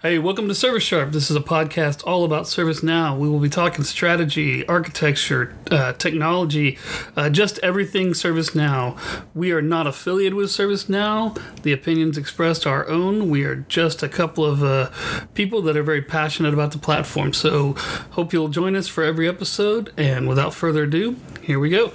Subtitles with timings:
[0.00, 1.10] Hey, welcome to Service Sharp.
[1.10, 3.18] This is a podcast all about ServiceNow.
[3.18, 6.78] We will be talking strategy, architecture, uh, technology,
[7.16, 8.96] uh, just everything ServiceNow.
[9.34, 11.36] We are not affiliated with ServiceNow.
[11.62, 13.28] The opinions expressed are our own.
[13.28, 14.90] We are just a couple of uh,
[15.34, 17.32] people that are very passionate about the platform.
[17.32, 17.72] So,
[18.10, 19.92] hope you'll join us for every episode.
[19.96, 21.92] And without further ado, here we go.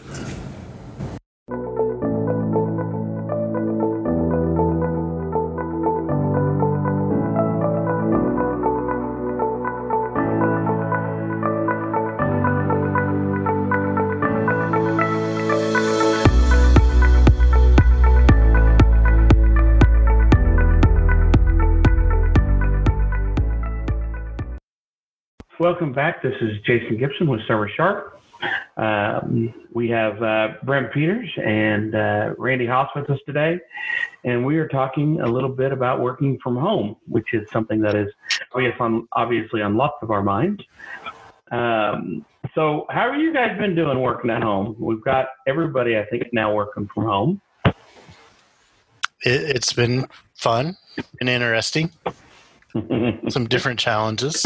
[25.63, 26.21] Welcome back.
[26.21, 28.21] This is Jason Gibson with Service Sharp.
[28.75, 33.61] Um, we have uh, Brent Peters and uh, Randy Haas with us today,
[34.25, 37.95] and we are talking a little bit about working from home, which is something that
[37.95, 38.11] is
[38.53, 40.61] on, obviously on lots of our minds.
[41.49, 44.75] Um, so, how have you guys been doing working at home?
[44.77, 47.41] We've got everybody, I think, now working from home.
[49.21, 50.75] It's been fun
[51.21, 51.89] and interesting.
[53.29, 54.45] Some different challenges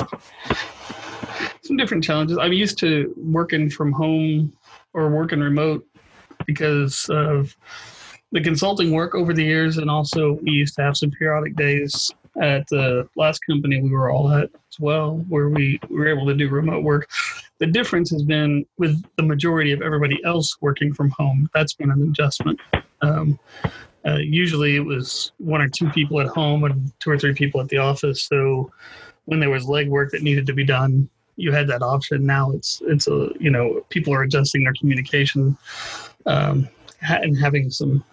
[1.63, 2.37] some different challenges.
[2.37, 4.53] I'm used to working from home
[4.93, 5.85] or working remote
[6.45, 7.55] because of
[8.31, 12.11] the consulting work over the years, and also we used to have some periodic days
[12.41, 16.33] at the last company we were all at as well, where we were able to
[16.33, 17.09] do remote work.
[17.59, 21.49] The difference has been with the majority of everybody else working from home.
[21.53, 22.59] That's been an adjustment.
[23.01, 23.39] Um,
[24.05, 27.59] uh, usually it was one or two people at home and two or three people
[27.59, 28.23] at the office.
[28.23, 28.71] So
[29.25, 32.25] when there was legwork that needed to be done, you had that option.
[32.25, 35.57] Now it's it's a you know people are adjusting their communication
[36.25, 36.67] um,
[37.01, 38.03] and having some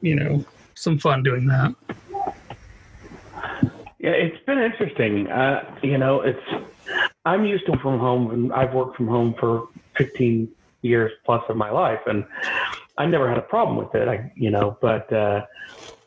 [0.00, 1.74] you know some fun doing that.
[3.98, 5.26] Yeah, it's been interesting.
[5.28, 6.38] Uh, you know, it's
[7.24, 10.48] I'm used to from home, and I've worked from home for 15
[10.82, 12.24] years plus of my life, and
[12.98, 14.06] I never had a problem with it.
[14.06, 15.44] I, you know, but uh,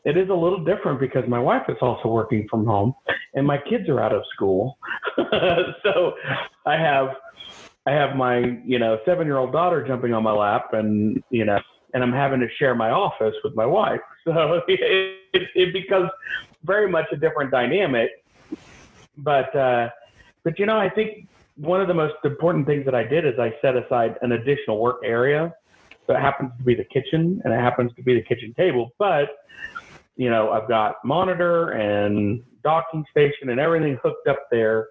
[0.05, 2.93] it is a little different because my wife is also working from home,
[3.33, 4.77] and my kids are out of school.
[5.83, 6.13] so
[6.69, 7.15] I have
[7.87, 11.45] I have my you know seven year old daughter jumping on my lap, and you
[11.45, 11.59] know,
[11.93, 14.01] and I'm having to share my office with my wife.
[14.25, 16.11] So it, it, it becomes
[16.63, 18.09] very much a different dynamic.
[19.17, 19.89] But uh,
[20.43, 23.39] but you know, I think one of the most important things that I did is
[23.39, 25.51] I set aside an additional work area.
[26.05, 28.91] So it happens to be the kitchen, and it happens to be the kitchen table,
[28.99, 29.29] but
[30.15, 34.89] you know, I've got monitor and docking station and everything hooked up there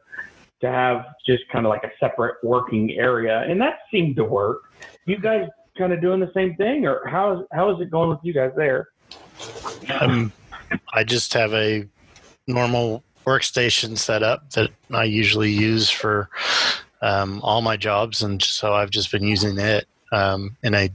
[0.61, 4.63] to have just kind of like a separate working area, and that seemed to work.
[5.07, 8.11] You guys kind of doing the same thing, or how is how is it going
[8.11, 8.89] with you guys there?
[10.01, 10.33] Um,
[10.93, 11.87] I just have a
[12.47, 16.29] normal workstation set up that I usually use for
[17.03, 19.87] um, all my jobs, and so I've just been using it.
[20.11, 20.91] Um, and I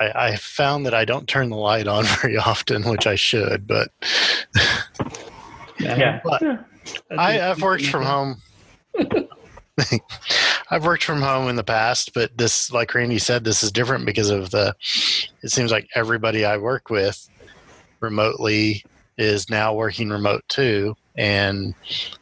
[0.00, 3.66] I, I found that I don't turn the light on very often, which I should,
[3.66, 3.90] but
[5.78, 6.20] yeah.
[6.24, 6.42] But
[7.16, 8.42] I, have worked from home.
[10.70, 14.06] I've worked from home in the past, but this, like Randy said, this is different
[14.06, 14.74] because of the.
[15.42, 17.28] It seems like everybody I work with
[18.00, 18.84] remotely
[19.16, 21.74] is now working remote too, and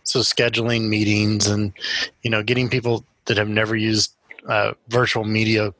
[0.05, 1.73] so scheduling meetings and
[2.23, 4.15] you know getting people that have never used
[4.49, 5.75] uh, virtual media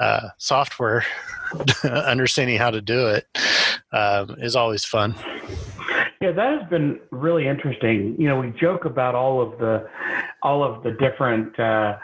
[0.00, 1.04] uh, software,
[1.84, 3.26] understanding how to do it
[3.92, 5.14] um, is always fun.
[6.26, 8.16] Yeah, that has been really interesting.
[8.18, 9.88] You know, we joke about all of the
[10.42, 11.98] all of the different uh,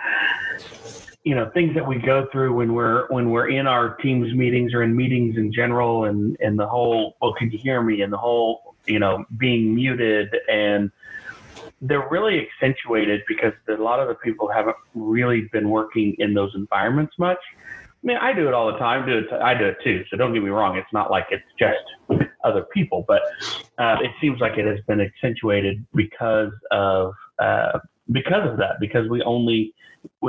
[1.25, 4.75] you know things that we go through when we're when we're in our teams meetings
[4.75, 8.13] or in meetings in general, and and the whole "well, can you hear me?" and
[8.13, 10.93] the whole you know being muted and
[11.81, 16.55] they're really accentuated because a lot of the people haven't really been working in those
[16.55, 17.41] environments much.
[18.03, 19.07] I mean, I do it all the time.
[19.07, 20.05] Do it, I do it too.
[20.11, 20.77] So don't get me wrong.
[20.77, 21.79] It's not like it's just
[22.45, 23.23] other people, but
[23.79, 27.79] uh, it seems like it has been accentuated because of uh,
[28.11, 28.81] because of that.
[28.81, 29.73] Because we only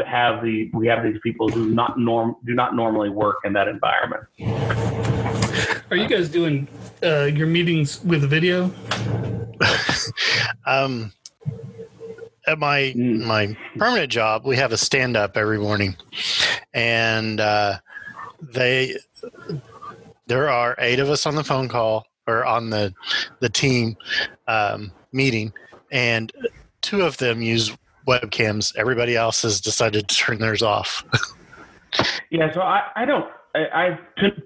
[0.06, 3.68] have the we have these people who not norm do not normally work in that
[3.68, 4.24] environment.
[5.89, 6.68] Are you guys doing
[7.01, 8.71] uh, your meetings with video?
[10.68, 11.12] um,
[12.48, 13.25] at my mm.
[13.25, 15.95] my permanent job, we have a stand up every morning,
[16.74, 17.78] and uh,
[18.42, 18.95] they
[20.28, 22.94] there are eight of us on the phone call or on the
[23.40, 23.95] the team
[24.48, 25.54] um, meeting,
[25.92, 26.31] and
[26.81, 27.75] two of them use
[28.07, 28.75] webcams.
[28.75, 31.04] Everybody else has decided to turn theirs off.
[32.30, 34.00] yeah, so I, I don't I,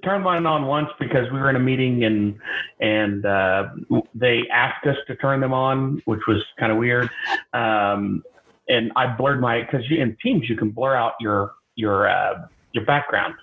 [0.03, 2.37] turned mine on once because we were in a meeting and
[2.79, 3.69] and uh,
[4.13, 7.09] they asked us to turn them on, which was kind of weird.
[7.53, 8.23] Um,
[8.67, 12.85] and I blurred my because in Teams you can blur out your your uh, your
[12.85, 13.35] background.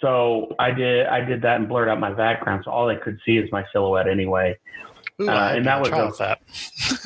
[0.00, 3.18] So I did I did that and blurred out my background, so all they could
[3.26, 4.56] see is my silhouette anyway.
[5.20, 6.40] Ooh, Uh, and that was a- that.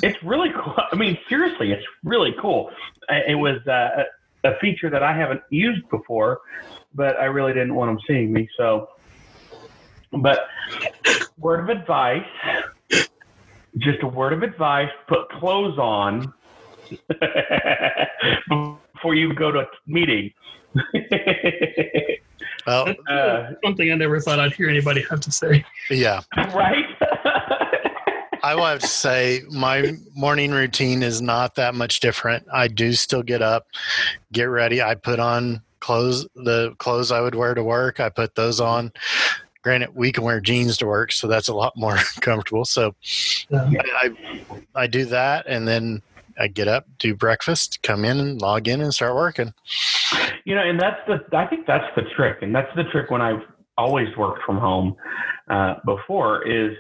[0.02, 0.76] It's really cool.
[0.92, 2.70] I mean, seriously, it's really cool.
[3.08, 4.04] It was uh,
[4.44, 6.40] a a feature that I haven't used before,
[6.94, 8.48] but I really didn't want them seeing me.
[8.56, 8.88] So,
[10.12, 10.46] but
[11.38, 12.26] word of advice,
[13.78, 16.32] just a word of advice: put clothes on
[18.94, 20.30] before you go to a meeting.
[22.66, 25.64] Well, That's Uh, something I never thought I'd hear anybody have to say.
[25.90, 26.20] yeah.
[26.54, 26.84] right?
[28.42, 32.46] I will have to say my morning routine is not that much different.
[32.52, 33.66] I do still get up,
[34.32, 34.82] get ready.
[34.82, 38.00] I put on clothes, the clothes I would wear to work.
[38.00, 38.92] I put those on.
[39.62, 42.64] Granted, we can wear jeans to work, so that's a lot more comfortable.
[42.64, 42.94] So
[43.48, 43.68] Yeah.
[44.02, 44.10] I,
[44.74, 46.02] I, I do that, and then
[46.36, 49.54] I get up, do breakfast, come in, and log in, and start working.
[50.44, 53.20] You know, and that's the I think that's the trick, and that's the trick when
[53.20, 53.42] I've
[53.78, 54.96] always worked from home
[55.48, 56.76] uh, before is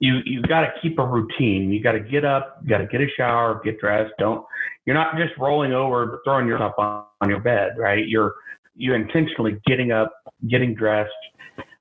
[0.00, 1.70] you you got to keep a routine.
[1.70, 4.12] You got to get up, you got to get a shower, get dressed.
[4.18, 4.44] Don't
[4.86, 8.06] you're not just rolling over, throwing yourself on, on your bed, right?
[8.06, 8.34] You're
[8.74, 10.12] you're intentionally getting up,
[10.48, 11.10] getting dressed,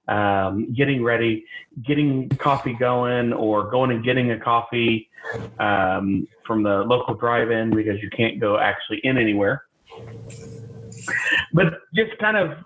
[0.07, 1.45] um, getting ready,
[1.87, 5.09] getting coffee going, or going and getting a coffee
[5.59, 9.63] um, from the local drive-in because you can't go actually in anywhere
[11.53, 12.57] but just kind of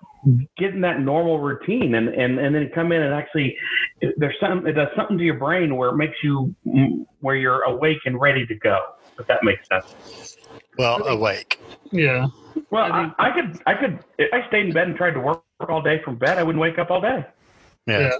[0.58, 3.58] getting that normal routine and, and, and then come in and actually
[4.18, 6.56] there's some it does something to your brain where it makes you
[7.20, 8.80] where you're awake and ready to go
[9.20, 10.38] if that makes sense
[10.78, 11.60] Well, awake.
[11.92, 12.28] Yeah.
[12.70, 15.12] well I I, think- I could i could if i stayed in bed and tried
[15.12, 17.26] to work all day from bed i wouldn't wake up all day
[17.88, 18.00] Yeah.
[18.00, 18.12] Yeah.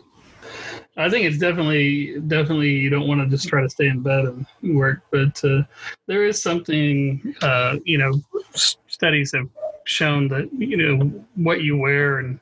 [0.98, 4.26] I think it's definitely definitely you don't want to just try to stay in bed
[4.26, 4.46] and
[4.76, 5.64] work, but uh,
[6.06, 8.22] there is something uh, you know
[8.54, 9.48] studies have
[9.86, 12.40] shown that you know what you wear and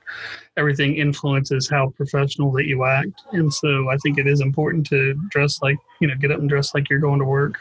[0.58, 5.14] everything influences how professional that you act, and so I think it is important to
[5.30, 7.60] dress like you know get up and dress like you're going to work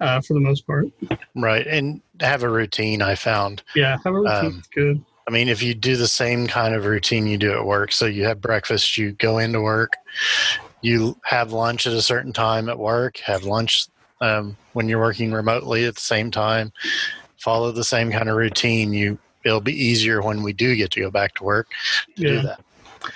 [0.00, 0.86] uh, for the most part.
[1.34, 1.66] Right.
[1.66, 3.62] And have a routine, I found.
[3.74, 5.04] Yeah, have a routine Um, good.
[5.28, 8.06] I mean, if you do the same kind of routine you do at work, so
[8.06, 9.96] you have breakfast, you go into work,
[10.80, 13.86] you have lunch at a certain time at work, have lunch
[14.20, 16.72] um, when you're working remotely at the same time,
[17.40, 18.92] follow the same kind of routine.
[18.92, 21.66] You it'll be easier when we do get to go back to work
[22.16, 22.28] to Yeah.
[22.28, 22.60] do that.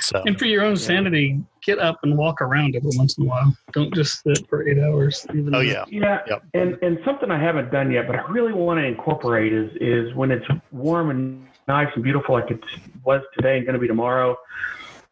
[0.01, 3.27] So And for your own sanity, get up and walk around every once in a
[3.29, 3.55] while.
[3.73, 5.27] Don't just sit for eight hours.
[5.35, 6.43] Even oh though- yeah, yeah Yep.
[6.55, 10.15] and and something i haven't done yet but i really want to incorporate is is
[10.15, 12.61] when it's warm and nice and beautiful like it
[13.05, 14.37] was today and going to be tomorrow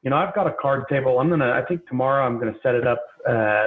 [0.03, 2.75] you know i've got a card table i'm gonna i think tomorrow i'm gonna set
[2.75, 3.67] it up uh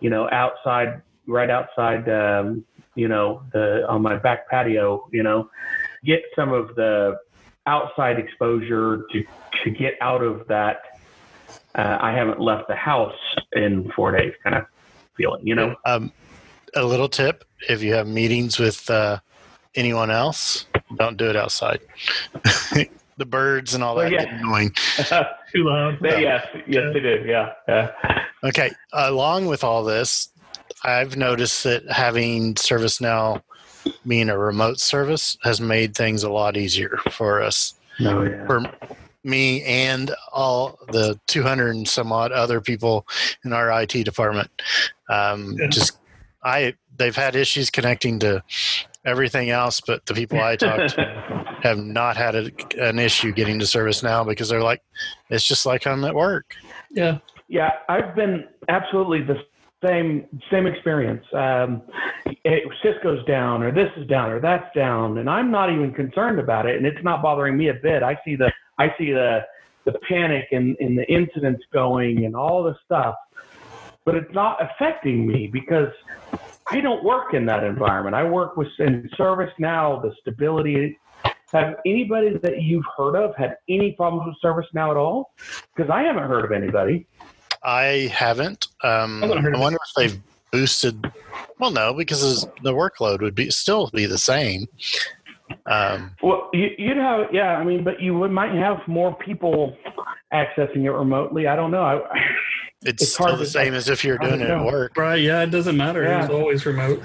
[0.00, 5.48] you know outside right outside um you know the on my back patio you know
[6.04, 7.16] get some of the
[7.66, 9.24] outside exposure to
[9.62, 10.82] to get out of that
[11.74, 13.16] uh, i haven't left the house
[13.52, 14.64] in four days kind of
[15.16, 16.12] feeling you know Um,
[16.76, 19.20] a little tip: if you have meetings with uh,
[19.76, 21.78] anyone else, don't do it outside.
[23.16, 24.24] the birds and all Well, that yeah.
[24.24, 24.72] get annoying.
[25.52, 25.98] too loud.
[26.00, 27.24] They- yes, yes, they do.
[27.24, 27.92] Yeah, yeah.
[28.42, 28.72] Okay.
[28.92, 30.30] Along with all this,
[30.84, 33.42] I've noticed that having ServiceNow
[34.06, 38.46] being a remote service has made things a lot easier for us, No, yeah.
[38.46, 38.62] for
[39.22, 43.06] me and all the 200 and some odd other people
[43.44, 44.50] in our IT department.
[45.08, 45.68] Um, Yeah.
[45.68, 45.98] Just,
[46.42, 48.42] I, they've had issues connecting to
[49.06, 53.58] everything else, but the people I talk to have not had a, an issue getting
[53.58, 54.82] to ServiceNow because they're like,
[55.30, 56.54] it's just like I'm at work.
[56.90, 57.18] Yeah.
[57.48, 59.42] Yeah, I've been absolutely the
[59.84, 61.24] same same experience.
[61.32, 61.82] Um,
[62.26, 66.38] it, Cisco's down, or this is down, or that's down, and I'm not even concerned
[66.38, 68.02] about it, and it's not bothering me a bit.
[68.02, 69.40] I see the I see the
[69.84, 73.14] the panic and, and the incidents going and all the stuff,
[74.04, 75.88] but it's not affecting me because
[76.68, 78.14] I don't work in that environment.
[78.14, 80.98] I work with in ServiceNow, the stability.
[81.52, 85.32] Have anybody that you've heard of had any problems with ServiceNow at all?
[85.74, 87.06] Because I haven't heard of anybody.
[87.64, 88.68] I haven't.
[88.82, 90.20] Um, I I wonder if they've
[90.52, 91.10] boosted.
[91.58, 94.66] Well, no, because the workload would be still be the same.
[95.66, 97.56] Um, Well, you, you'd have, yeah.
[97.56, 99.76] I mean, but you would, might have more people
[100.32, 101.46] accessing it remotely.
[101.46, 101.82] I don't know.
[101.82, 102.00] I,
[102.84, 104.96] it's, It's still the same as if you're doing it at work.
[104.96, 105.20] Right.
[105.20, 106.02] Yeah, it doesn't matter.
[106.02, 106.24] Yeah.
[106.24, 107.02] It's always remote.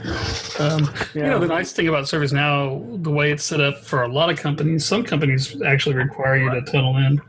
[0.60, 4.08] Um, You know, the nice thing about ServiceNow, the way it's set up for a
[4.08, 7.22] lot of companies, some companies actually require you to tunnel in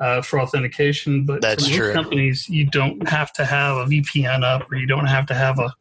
[0.00, 1.92] uh, for authentication, but That's for most true.
[1.94, 5.58] companies, you don't have to have a VPN up or you don't have to have
[5.58, 5.72] a,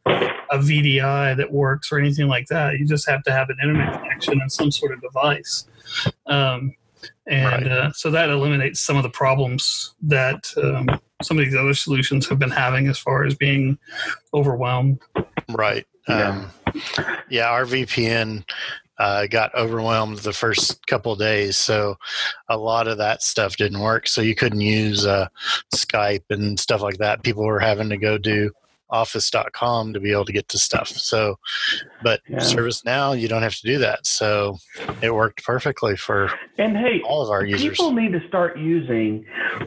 [0.52, 2.80] a VDI that works or anything like that.
[2.80, 5.66] You just have to have an internet connection and some sort of device.
[6.28, 6.74] Um,
[7.28, 7.68] and Right.
[7.72, 10.88] uh, so that eliminates some of the problems that um,
[11.26, 13.78] some of these other solutions have been having as far as being
[14.34, 15.00] overwhelmed.
[15.50, 15.86] Right.
[16.08, 16.50] Yeah.
[16.76, 18.44] Um, yeah, our VPN
[18.98, 21.98] uh, got overwhelmed the first couple of days, so
[22.50, 24.08] a lot of that stuff didn't work.
[24.08, 25.28] So you couldn't use uh,
[25.74, 27.24] Skype and stuff like that.
[27.24, 28.52] People were having to go do
[28.90, 30.90] office.com to be able to get to stuff.
[30.90, 31.38] So,
[32.04, 32.38] but Yeah.
[32.40, 34.06] ServiceNow, you don't have to do that.
[34.06, 34.58] So
[35.02, 37.70] it worked perfectly for And hey, all of our users.
[37.70, 39.26] people need to start using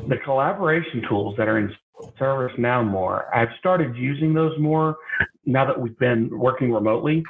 [0.09, 1.75] the collaboration tools that are in
[2.21, 3.35] ServiceNow more.
[3.35, 4.97] I've started using those more
[5.47, 7.25] now that we've been working remotely.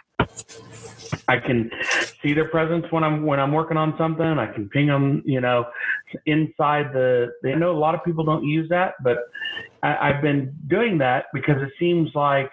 [1.27, 1.71] I can
[2.23, 4.25] see their presence when I'm when I'm working on something.
[4.27, 5.67] I can ping them, you know,
[6.27, 7.29] inside the.
[7.45, 9.19] I know a lot of people don't use that, but
[9.83, 12.51] I, I've been doing that because it seems like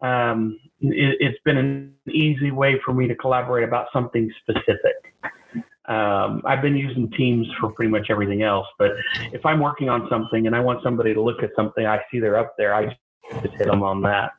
[0.00, 5.14] um, it, it's been an easy way for me to collaborate about something specific.
[5.86, 8.92] Um, I've been using Teams for pretty much everything else, but
[9.32, 12.18] if I'm working on something and I want somebody to look at something, I see
[12.18, 12.74] they're up there.
[12.74, 14.32] I just hit them on that,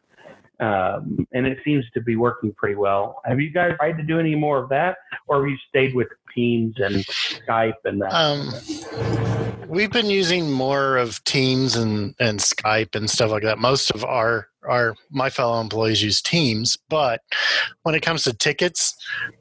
[0.59, 3.21] um, and it seems to be working pretty well.
[3.25, 4.97] Have you guys tried to do any more of that,
[5.27, 8.13] or have you stayed with Teams and Skype and that?
[8.13, 8.53] Um,
[9.67, 13.57] we've been using more of Teams and, and Skype and stuff like that.
[13.57, 17.21] Most of our our my fellow employees use Teams, but
[17.81, 18.95] when it comes to tickets,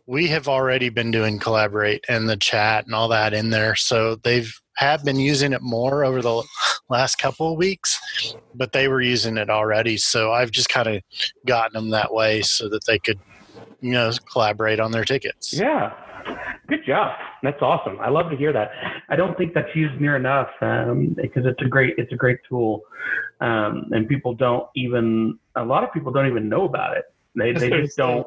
[0.06, 3.76] we have already been doing Collaborate and the chat and all that in there.
[3.76, 6.42] So they've have been using it more over the
[6.88, 9.96] last couple of weeks, but they were using it already.
[9.96, 11.02] So I've just kind of
[11.46, 13.18] gotten them that way so that they could,
[13.80, 15.58] you know, collaborate on their tickets.
[15.58, 15.94] Yeah.
[16.66, 17.16] Good job.
[17.42, 17.98] That's awesome.
[18.00, 18.70] I love to hear that.
[19.08, 22.38] I don't think that's used near enough um, because it's a great it's a great
[22.48, 22.82] tool,
[23.40, 27.04] um, and people don't even a lot of people don't even know about it.
[27.36, 28.26] They they just don't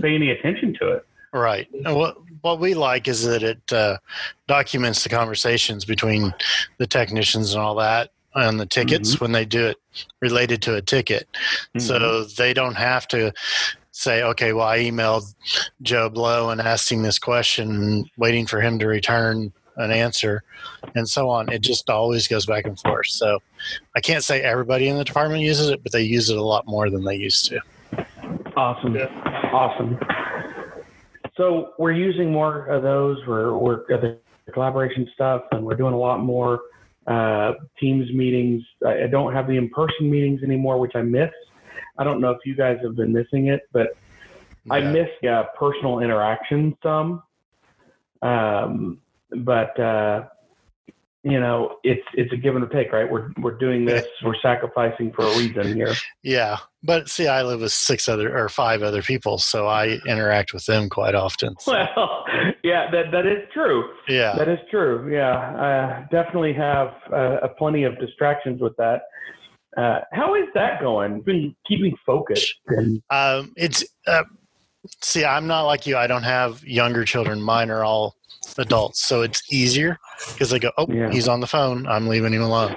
[0.00, 1.06] pay any attention to it.
[1.32, 1.68] Right.
[1.84, 3.98] And what what we like is that it uh,
[4.46, 6.34] documents the conversations between
[6.78, 9.76] the technicians and all that on the tickets when they do it
[10.20, 11.26] related to a ticket.
[11.78, 13.32] So they don't have to
[13.98, 15.34] say, okay, well, I emailed
[15.82, 20.44] Joe Blow and asked him this question, waiting for him to return an answer,
[20.94, 21.52] and so on.
[21.52, 23.08] It just always goes back and forth.
[23.08, 23.40] So
[23.96, 26.66] I can't say everybody in the department uses it, but they use it a lot
[26.66, 27.60] more than they used to.
[28.56, 28.94] Awesome.
[28.94, 29.06] Yeah.
[29.52, 29.98] Awesome.
[31.36, 33.18] So we're using more of those.
[33.26, 34.18] We're we're the
[34.52, 36.60] collaboration stuff, and we're doing a lot more
[37.06, 38.62] uh, Teams meetings.
[38.84, 41.30] I, I don't have the in-person meetings anymore, which I miss.
[41.98, 43.88] I don't know if you guys have been missing it, but
[44.70, 47.22] I miss uh, personal interaction some.
[48.22, 49.00] Um,
[49.44, 50.26] but uh,
[51.24, 53.10] you know, it's it's a give and a take, right?
[53.10, 54.06] We're we're doing this.
[54.24, 55.94] We're sacrificing for a reason here.
[56.22, 60.52] Yeah, but see, I live with six other or five other people, so I interact
[60.52, 61.56] with them quite often.
[61.60, 62.24] So, Well,
[62.62, 63.90] yeah, that that is true.
[64.08, 65.12] yeah, That is true.
[65.12, 69.02] Yeah, I definitely have uh, a plenty of distractions with that.
[69.78, 71.20] Uh, how is that going?
[71.20, 74.24] Been keeping focused and um, it's uh,
[75.02, 75.96] see, I'm not like you.
[75.96, 77.40] I don't have younger children.
[77.40, 78.16] Mine are all
[78.56, 79.98] adults, so it's easier
[80.32, 81.10] because they go, "Oh, Yeah.
[81.10, 81.86] he's on the phone.
[81.86, 82.74] I'm leaving him alone."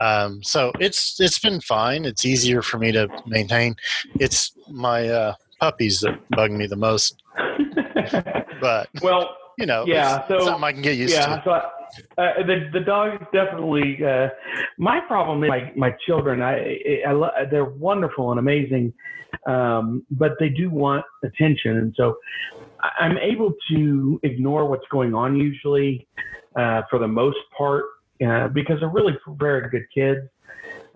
[0.00, 2.04] Um, so it's it's been fine.
[2.06, 3.76] It's easier for me to maintain.
[4.18, 7.22] It's my uh, puppies that bug me the most,
[8.62, 11.26] but well, you know, Yeah, so- something I can get used yeah.
[11.36, 11.42] to.
[11.44, 11.60] So
[12.18, 14.28] uh, the the dog is definitely uh,
[14.78, 15.44] my problem.
[15.44, 18.92] Is my my children, I, I, lo- they're wonderful and amazing,
[19.46, 22.16] um, but they do want attention, and so
[22.98, 26.06] I'm able to ignore what's going on usually
[26.56, 27.84] uh, for the most part
[28.26, 30.20] uh, because they're really very good kids.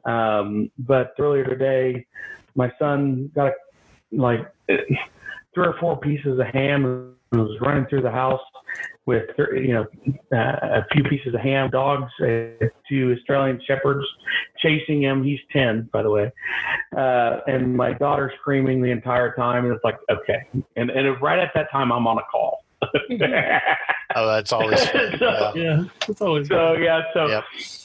[0.04, 2.06] Um, but earlier today,
[2.54, 3.52] my son got a,
[4.12, 8.40] like three or four pieces of ham and was running through the house
[9.06, 9.86] with you know
[10.32, 14.04] uh, a few pieces of ham, dogs, uh, two Australian shepherds
[14.58, 15.22] chasing him.
[15.22, 16.32] He's ten, by the way,
[16.96, 19.64] uh, and my daughter screaming the entire time.
[19.66, 20.46] And it's like, okay,
[20.76, 22.64] and and right at that time, I'm on a call.
[24.16, 25.16] Oh, that's always fun.
[25.18, 25.62] So- Yeah.
[25.62, 27.44] Yeah, it's always so yeah, so Yep.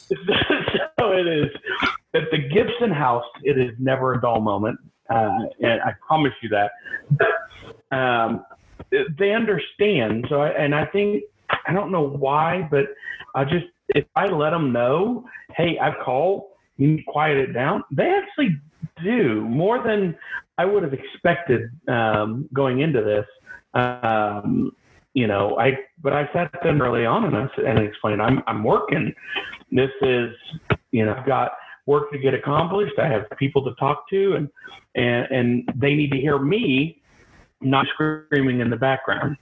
[1.00, 1.48] so it is.
[2.14, 6.50] At the Gibson house, it is never a dull moment, uh, and I promise you
[6.50, 6.72] that.
[7.92, 8.46] Um,
[8.92, 10.26] they understand.
[10.30, 11.24] So, I, and I think
[11.68, 12.86] I don't know why, but
[13.36, 16.44] I just if I let them know, hey, I've called,
[16.78, 17.84] you need to quiet it down.
[17.92, 18.56] They actually
[19.04, 20.16] do more than
[20.58, 23.26] I would have expected um, going into this.
[23.74, 24.72] Um,
[25.14, 28.64] you know, I but I sat them early on and I and explained I'm I'm
[28.64, 29.14] working.
[29.72, 30.32] This is
[30.92, 31.52] you know I've got
[31.86, 33.00] work to get accomplished.
[33.00, 34.50] I have people to talk to and
[34.96, 36.99] and and they need to hear me,
[37.62, 39.38] not screaming in the background.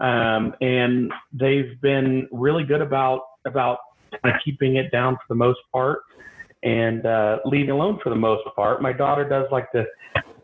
[0.00, 3.78] Um, and they've been really good about about
[4.22, 6.02] kind of keeping it down for the most part
[6.62, 8.82] and uh, leaving alone for the most part.
[8.82, 9.84] My daughter does like to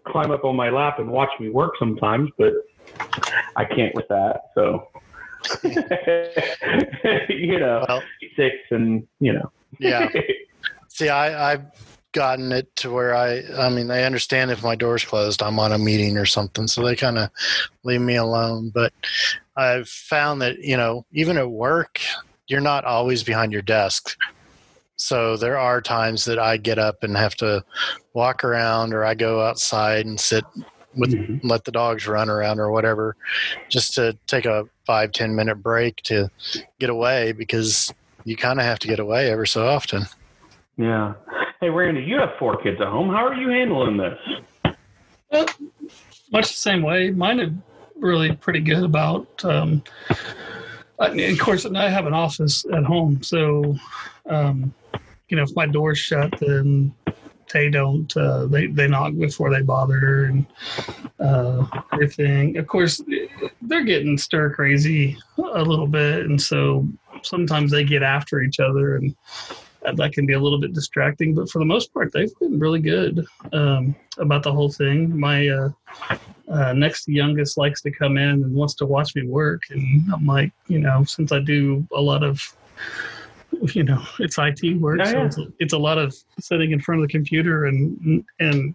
[0.06, 2.52] climb up on my lap and watch me work sometimes, but
[3.56, 4.42] I can't with that.
[4.54, 4.88] So,
[7.28, 8.02] you know, well,
[8.36, 9.50] six and, you know.
[9.78, 10.08] yeah.
[10.88, 11.64] See, I, I've
[12.14, 15.72] gotten it to where I, I mean, they understand if my door's closed, I'm on
[15.72, 16.66] a meeting or something.
[16.66, 17.28] So they kind of
[17.82, 18.70] leave me alone.
[18.72, 18.92] But
[19.56, 22.00] I've found that, you know, even at work,
[22.46, 24.16] you're not always behind your desk.
[24.96, 27.64] So there are times that I get up and have to
[28.14, 30.44] walk around or I go outside and sit
[30.96, 31.46] with mm-hmm.
[31.46, 33.16] let the dogs run around or whatever
[33.68, 36.30] just to take a five ten minute break to
[36.78, 37.92] get away because
[38.24, 40.04] you kind of have to get away ever so often
[40.76, 41.14] yeah
[41.64, 43.08] hey randy you have four kids at home.
[43.08, 44.18] How are you handling this?
[45.30, 45.46] Well,
[46.30, 47.10] much the same way.
[47.10, 47.54] Mine are
[47.96, 49.82] really pretty good about um,
[50.98, 53.74] of course i have an office at home so
[54.28, 54.74] um,
[55.28, 56.92] you know if my door's shut then
[57.52, 60.44] they don't uh, they they knock before they bother and
[61.20, 62.56] uh, everything.
[62.56, 63.00] Of course,
[63.62, 66.86] they're getting stir crazy a little bit, and so
[67.22, 69.14] sometimes they get after each other, and
[69.92, 71.34] that can be a little bit distracting.
[71.34, 75.18] But for the most part, they've been really good um, about the whole thing.
[75.18, 75.68] My uh,
[76.50, 80.26] uh, next youngest likes to come in and wants to watch me work, and I'm
[80.26, 82.40] like, you know, since I do a lot of
[83.72, 85.42] you know it's IT work, yeah, so.
[85.42, 88.74] It's, it's, a, lot of sitting in front of the computer and and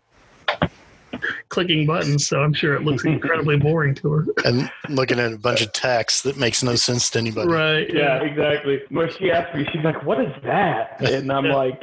[1.50, 2.28] clicking buttons.
[2.28, 4.26] So I'm sure it looks incredibly boring to her.
[4.46, 7.50] And looking at a bunch of text that makes no sense to anybody.
[7.50, 7.94] Right?
[7.94, 8.82] Yeah, exactly.
[8.90, 11.82] When she asked me, she's like, "What is that?" And I'm like,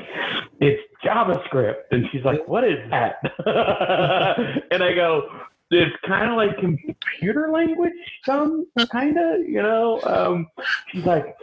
[0.60, 3.16] "It's JavaScript." And she's like, "What is that?"
[4.70, 5.28] and I go,
[5.70, 7.92] it's kind of like computer language,
[8.24, 10.00] some kind of, you know.
[10.04, 10.46] Um,
[10.88, 11.36] she's like,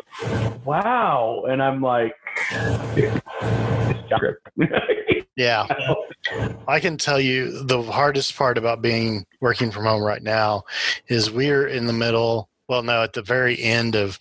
[0.63, 2.15] "Wow," and I'm like,
[5.35, 5.67] "Yeah."
[6.67, 10.63] I can tell you the hardest part about being working from home right now
[11.07, 12.49] is we're in the middle.
[12.69, 14.17] Well, no, at the very end of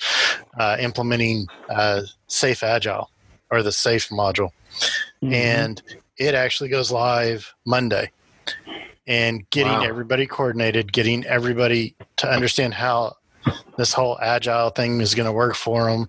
[0.58, 3.10] uh, implementing uh, Safe Agile
[3.50, 4.50] or the Safe module,
[5.22, 5.32] mm-hmm.
[5.32, 5.82] and
[6.16, 8.10] it actually goes live Monday
[9.06, 9.82] and getting wow.
[9.82, 13.16] everybody coordinated, getting everybody to understand how
[13.76, 16.08] this whole agile thing is going to work for them.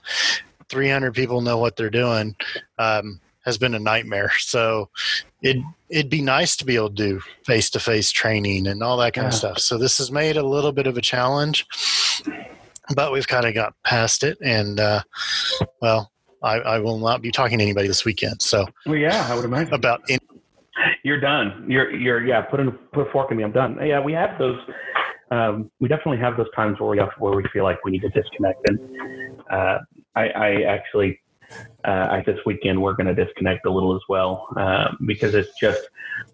[0.69, 2.35] 300 people know what they're doing
[2.79, 4.32] um, has been a nightmare.
[4.39, 4.89] So
[5.41, 5.58] it
[5.89, 9.13] it'd be nice to be able to do face to face training and all that
[9.13, 9.29] kind yeah.
[9.29, 9.60] of stuff.
[9.60, 11.65] So this has made a little bit of a challenge,
[12.95, 14.38] but we've kind of got past it.
[14.43, 15.01] And uh,
[15.82, 16.12] well,
[16.43, 18.41] I, I, will not be talking to anybody this weekend.
[18.41, 20.01] So well, yeah, I would imagine about.
[20.08, 20.19] Any-
[21.03, 21.65] you're done.
[21.67, 22.41] You're you're yeah.
[22.41, 23.43] Put in put a fork in me.
[23.43, 23.77] I'm done.
[23.84, 24.60] Yeah, we have those.
[25.32, 28.01] Um, we definitely have those times where we have, where we feel like we need
[28.01, 28.69] to disconnect.
[28.69, 28.79] And
[29.51, 29.79] uh,
[30.15, 31.19] I, I actually,
[31.86, 35.52] uh, I this weekend we're going to disconnect a little as well uh, because it's
[35.60, 35.82] just.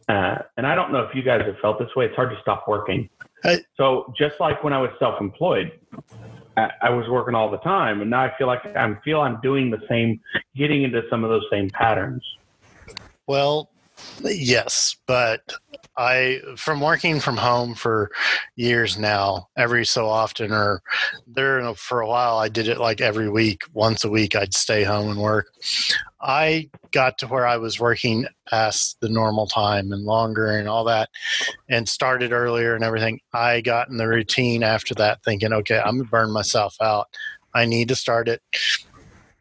[0.07, 2.05] Uh, and I don't know if you guys have felt this way.
[2.05, 3.09] It's hard to stop working.
[3.43, 5.71] I, so just like when I was self-employed,
[6.57, 9.39] I, I was working all the time, and now I feel like I'm feel I'm
[9.41, 10.19] doing the same,
[10.55, 12.23] getting into some of those same patterns.
[13.27, 13.68] Well,
[14.23, 15.41] Yes, but
[15.97, 18.11] I from working from home for
[18.55, 20.81] years now, every so often or
[21.27, 24.83] there for a while I did it like every week, once a week I'd stay
[24.83, 25.47] home and work.
[26.21, 30.83] I got to where I was working past the normal time and longer and all
[30.85, 31.09] that
[31.69, 33.19] and started earlier and everything.
[33.33, 37.07] I got in the routine after that thinking, okay, I'm gonna burn myself out.
[37.53, 38.41] I need to start at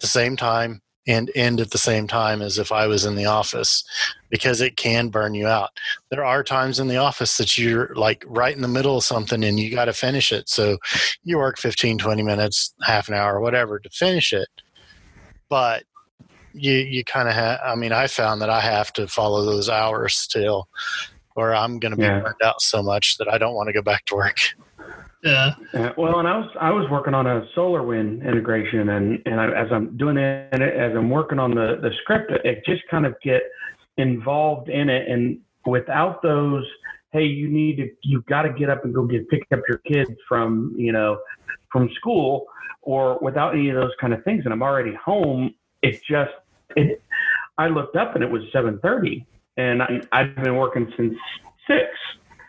[0.01, 3.25] the same time and end at the same time as if I was in the
[3.25, 3.83] office
[4.29, 5.71] because it can burn you out.
[6.11, 9.43] There are times in the office that you're like right in the middle of something
[9.43, 10.51] and you got to finish it.
[10.51, 10.77] So
[11.25, 14.49] you work 15, 20 minutes, half an hour, whatever to finish it.
[15.49, 15.85] But
[16.53, 19.71] you, you kind of have, I mean, I found that I have to follow those
[19.71, 20.69] hours still
[21.37, 22.21] or I'm going to be yeah.
[22.21, 24.41] burned out so much that I don't want to go back to work.
[25.23, 25.55] Yeah.
[25.75, 29.47] Uh, well, and I was I was working on a SolarWinds integration, and and I,
[29.47, 33.15] as I'm doing it, as I'm working on the the script, it just kind of
[33.23, 33.43] get
[33.97, 36.65] involved in it, and without those,
[37.13, 39.79] hey, you need to you got to get up and go get pick up your
[39.79, 41.19] kids from you know
[41.73, 42.47] from school,
[42.83, 45.55] or without any of those kind of things, and I'm already home.
[45.83, 46.31] It just
[46.77, 47.03] it
[47.59, 49.27] I looked up and it was 7:30,
[49.57, 51.15] and I, I've been working since
[51.67, 51.87] six.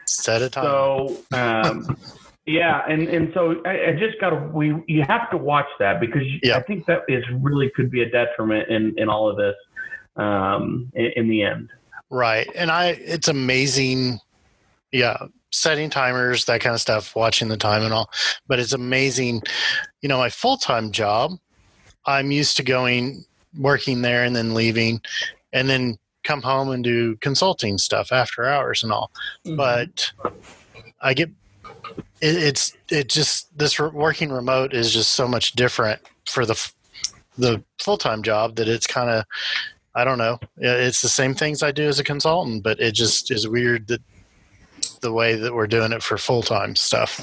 [0.06, 0.64] Set a time.
[0.66, 1.98] So, um,
[2.50, 6.00] yeah, and and so I, I just got to we you have to watch that
[6.00, 6.58] because Yeah.
[6.58, 9.56] I think that is really could be a detriment in in all of this
[10.16, 11.70] um, in, in the end.
[12.10, 12.50] Right.
[12.56, 14.20] And I it's amazing
[14.92, 15.18] yeah,
[15.52, 18.10] setting timers, that kind of stuff, watching the time and all.
[18.48, 19.44] But it's amazing,
[20.02, 21.34] you know, my full-time job,
[22.08, 23.26] I'm used to going
[23.58, 25.02] working there and then leaving
[25.54, 29.12] and then come home and do consulting stuff after hours and all.
[29.46, 29.58] Mhm.
[29.58, 30.12] But
[31.02, 31.30] I get
[32.22, 36.54] it, it's it just this re- working remote is just so much different for the
[36.54, 36.74] f-
[37.38, 39.26] the full-time job that it's kind of
[39.96, 40.40] I don't know.
[40.58, 44.02] It's the same things I do as a consultant, but it just is weird that
[45.02, 47.18] the way that we're doing it for full time stuff.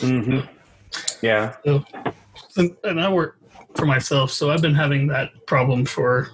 [0.00, 0.40] Mm-hmm.
[1.22, 1.56] Yeah.
[2.56, 3.38] and, and I work
[3.74, 6.28] for myself, so I've been having that problem for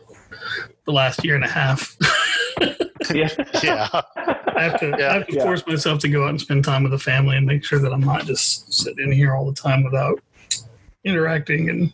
[0.85, 1.97] the last year and a half.
[3.15, 3.29] Yeah.
[3.63, 3.89] Yeah,
[4.59, 5.11] I have to, Yeah.
[5.11, 5.43] I have to Yeah.
[5.45, 7.93] force myself to go out and spend time with the family and make sure that
[7.93, 10.21] I'm not just sitting in here all the time without
[11.05, 11.71] interacting.
[11.71, 11.93] And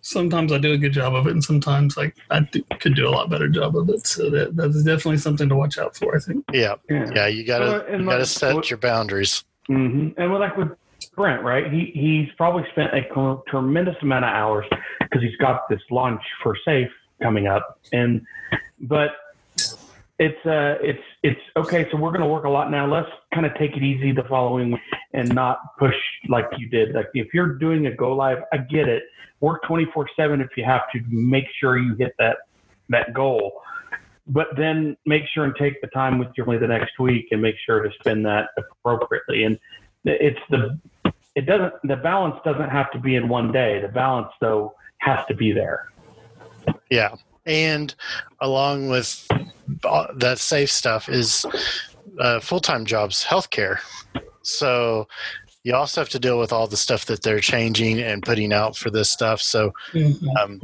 [0.00, 3.06] sometimes I do a good job of it, and sometimes like I do, could do
[3.08, 4.06] a lot better job of it.
[4.06, 6.16] So that that's definitely something to watch out for.
[6.16, 6.44] I think.
[6.52, 7.10] yeah, Yeah.
[7.14, 7.26] yeah.
[7.26, 9.44] You gotta Well, and you gotta set what- your boundaries.
[9.66, 10.68] hmm And well, like with
[11.14, 11.70] Brent, right?
[11.72, 14.66] He he's probably spent a co- tremendous amount of hours
[15.00, 16.90] because he's got this launch for Safe
[17.22, 18.20] coming up, and
[18.80, 19.10] but
[20.18, 21.88] it's uh it's it's okay.
[21.90, 22.86] So we're going to work a lot now.
[22.86, 24.80] Let's kind of take it easy the following week
[25.12, 25.96] and not push
[26.28, 26.94] like you did.
[26.94, 29.04] Like if you're doing a go live, I get it.
[29.40, 31.00] Work twenty four seven if you have to.
[31.08, 32.38] Make sure you hit that
[32.88, 33.60] that goal
[34.28, 37.40] but then make sure and take the time with your family the next week and
[37.40, 39.44] make sure to spend that appropriately.
[39.44, 39.58] And
[40.04, 40.78] it's the
[41.34, 43.80] it doesn't the balance doesn't have to be in one day.
[43.80, 45.90] The balance though has to be there.
[46.90, 47.14] Yeah,
[47.46, 47.94] and
[48.40, 49.26] along with
[50.16, 51.44] that safe stuff is
[52.20, 53.78] uh, full time jobs, healthcare.
[54.42, 55.08] So
[55.62, 58.76] you also have to deal with all the stuff that they're changing and putting out
[58.76, 59.40] for this stuff.
[59.40, 59.72] So
[60.40, 60.60] um,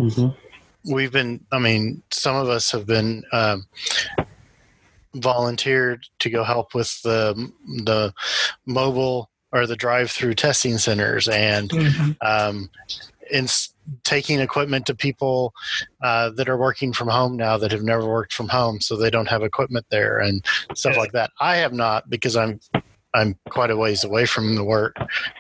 [0.85, 3.65] we've been i mean some of us have been um,
[5.15, 7.51] volunteered to go help with the
[7.85, 8.13] the
[8.67, 12.17] mobile or the drive-through testing centers and Mhm.
[12.23, 12.71] um,
[13.31, 13.47] in
[14.05, 15.53] taking equipment to people
[16.03, 19.11] uh, that are working from home now that have never worked from home so they
[19.11, 22.61] don't have equipment there and stuff like that i have not because i'm
[23.15, 24.97] i'm quite a ways away from the work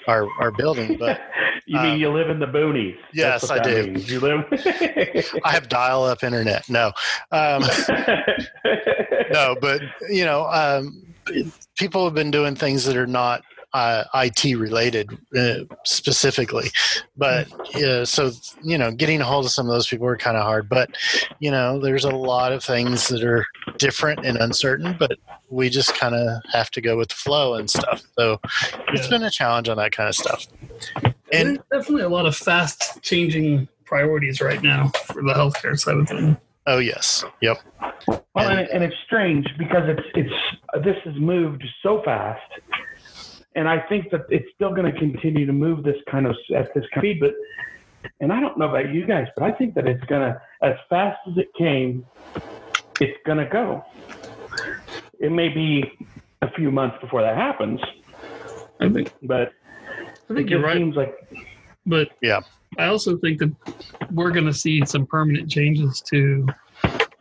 [0.08, 1.20] our our building but
[1.66, 2.96] you mean um, you live in the boonies?
[3.12, 3.92] yes, I do.
[3.92, 4.10] means.
[4.10, 4.44] You live.
[5.44, 6.90] i have dial-up internet no
[7.30, 7.62] um,
[9.32, 11.06] no, but you know, um,
[11.76, 13.42] people have been doing things that are not
[13.74, 16.68] uh, IT related uh, specifically,
[17.16, 18.30] but uh, so
[18.62, 20.68] you know, getting a hold of some of those people are kind of hard.
[20.68, 20.90] But
[21.38, 23.46] you know, there's a lot of things that are
[23.78, 27.68] different and uncertain, but we just kind of have to go with the flow and
[27.70, 28.02] stuff.
[28.18, 28.38] So
[28.88, 30.46] it's been a challenge on that kind of stuff.
[31.04, 35.78] And And there's definitely a lot of fast changing priorities right now for the healthcare
[35.78, 36.36] side of things.
[36.66, 37.58] oh yes, yep,
[38.06, 42.40] Well, And- and, and it's strange because it's it's this has moved so fast,
[43.54, 46.72] and I think that it's still going to continue to move this kind of at
[46.74, 47.20] this kind of speed.
[47.20, 47.34] But
[48.20, 50.74] and I don't know about you guys, but I think that it's going to as
[50.88, 52.04] fast as it came,
[53.00, 53.84] it's going to go.
[55.20, 55.84] It may be
[56.42, 57.80] a few months before that happens,
[58.80, 59.52] I think but
[60.28, 60.76] I it think you're just right.
[60.76, 61.14] seems like
[61.86, 62.40] But Yeah.
[62.78, 63.54] I also think that
[64.12, 66.46] we're going to see some permanent changes to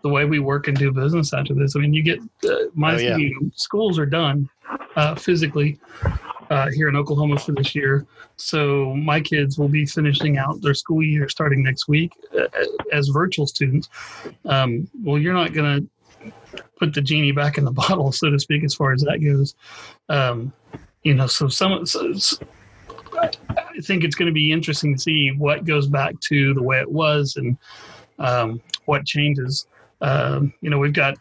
[0.02, 1.76] the way we work and do business after this.
[1.76, 3.18] I mean, you get uh, my Oh, yeah.
[3.18, 4.50] you know, schools are done
[4.96, 5.78] uh, physically
[6.52, 10.74] uh, here in Oklahoma for this year, so my kids will be finishing out their
[10.74, 12.48] school year starting next week uh,
[12.92, 13.90] as virtual students.
[14.44, 15.88] Um, well, you're not going
[16.24, 16.32] to
[16.78, 19.56] put the genie back in the bottle, so to speak, as far as that goes.
[20.10, 20.52] Um,
[21.04, 21.86] you know, so some.
[21.86, 22.38] So, so
[23.22, 26.82] I think it's going to be interesting to see what goes back to the way
[26.82, 27.58] it was and
[28.20, 29.68] um, what changes.
[30.02, 31.18] Um, you know, we've got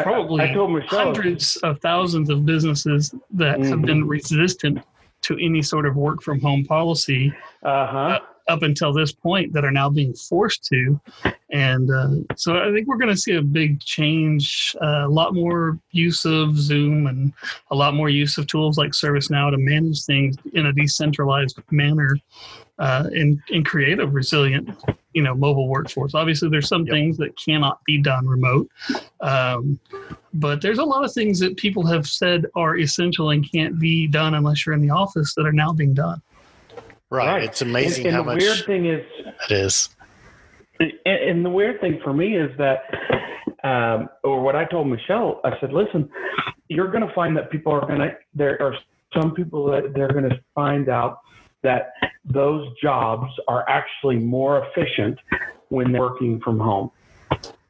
[0.00, 3.86] Probably I, I hundreds of thousands of businesses that have Mhm.
[3.86, 4.82] been resistant
[5.22, 8.18] to any sort of work from home policy Uh huh.
[8.48, 11.00] Up until this point that are now being forced to.
[11.50, 15.34] And uh, so I think we're going to see a big change, uh, a lot
[15.34, 17.32] more use of Zoom and
[17.70, 22.16] a lot more use of tools like ServiceNow to manage things in a decentralized manner
[22.78, 24.68] uh, and, and create a resilient,
[25.12, 26.14] you know, mobile workforce.
[26.14, 26.92] Obviously, there's some Yep.
[26.94, 28.68] things that cannot be done remote.
[29.20, 29.78] Um,
[30.34, 34.06] but there's a lot of things that people have said are essential and can't be
[34.08, 36.20] done unless you're in the office that are now being done.
[37.12, 37.42] Right.
[37.42, 39.04] It's amazing and, and how the much weird thing is,
[39.48, 39.88] it is.
[40.80, 42.84] And, and the weird thing for me is that,
[43.62, 46.08] um, or what I told Michelle, I said, listen,
[46.68, 48.74] you're going to find that people are going to, there are
[49.14, 51.18] some people that they're going to find out
[51.62, 51.92] that
[52.24, 55.18] those jobs are actually more efficient
[55.68, 56.90] when they're working from home.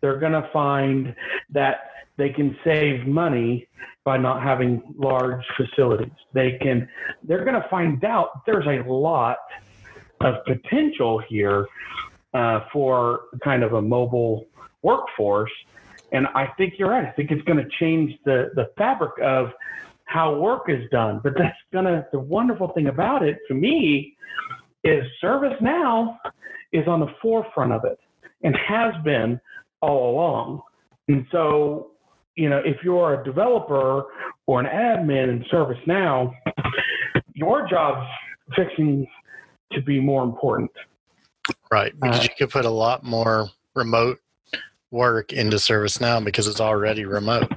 [0.01, 1.15] They're going to find
[1.51, 1.92] that
[2.23, 3.67] they can save money
[4.05, 6.13] by not having large facilities.
[6.33, 6.89] They can,
[7.25, 9.39] they're going to find out there's a lot
[10.21, 11.67] of potential here
[12.33, 14.47] uh, for kind of a mobile
[14.83, 15.51] workforce.
[16.13, 17.05] And I think you're right.
[17.05, 19.51] I think it's going to change the, the fabric of
[20.05, 21.21] how work is done.
[21.25, 24.17] But that's going to, the wonderful thing about it to me
[24.85, 26.19] is ServiceNow
[26.71, 27.99] is on the forefront of it
[28.45, 29.41] and has been
[29.81, 30.63] all along.
[31.09, 31.92] And so,
[32.37, 34.05] you know, if you're a developer
[34.47, 36.33] or an admin in ServiceNow,
[37.35, 38.07] your job's
[38.57, 39.07] fixing
[39.73, 40.71] to be more important.
[41.71, 44.21] Right, because Uh, you could put a lot more remote
[44.91, 47.51] work into ServiceNow because it's already remote.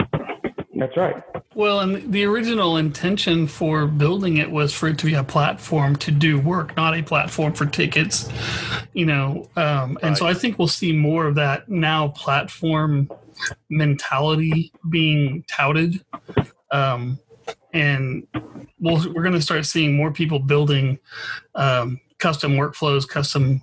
[0.75, 1.23] That's right.
[1.53, 5.95] Well, and the original intention for building it was for it to be a platform
[5.97, 8.29] to do work, not a platform for tickets.
[8.93, 13.09] You know, um, and so I think we'll see more of that now platform
[13.69, 16.03] mentality being touted.
[16.71, 17.19] Um,
[17.73, 18.27] and
[18.79, 20.97] we'll, we're going to start seeing more people building
[21.55, 23.61] um, custom workflows, custom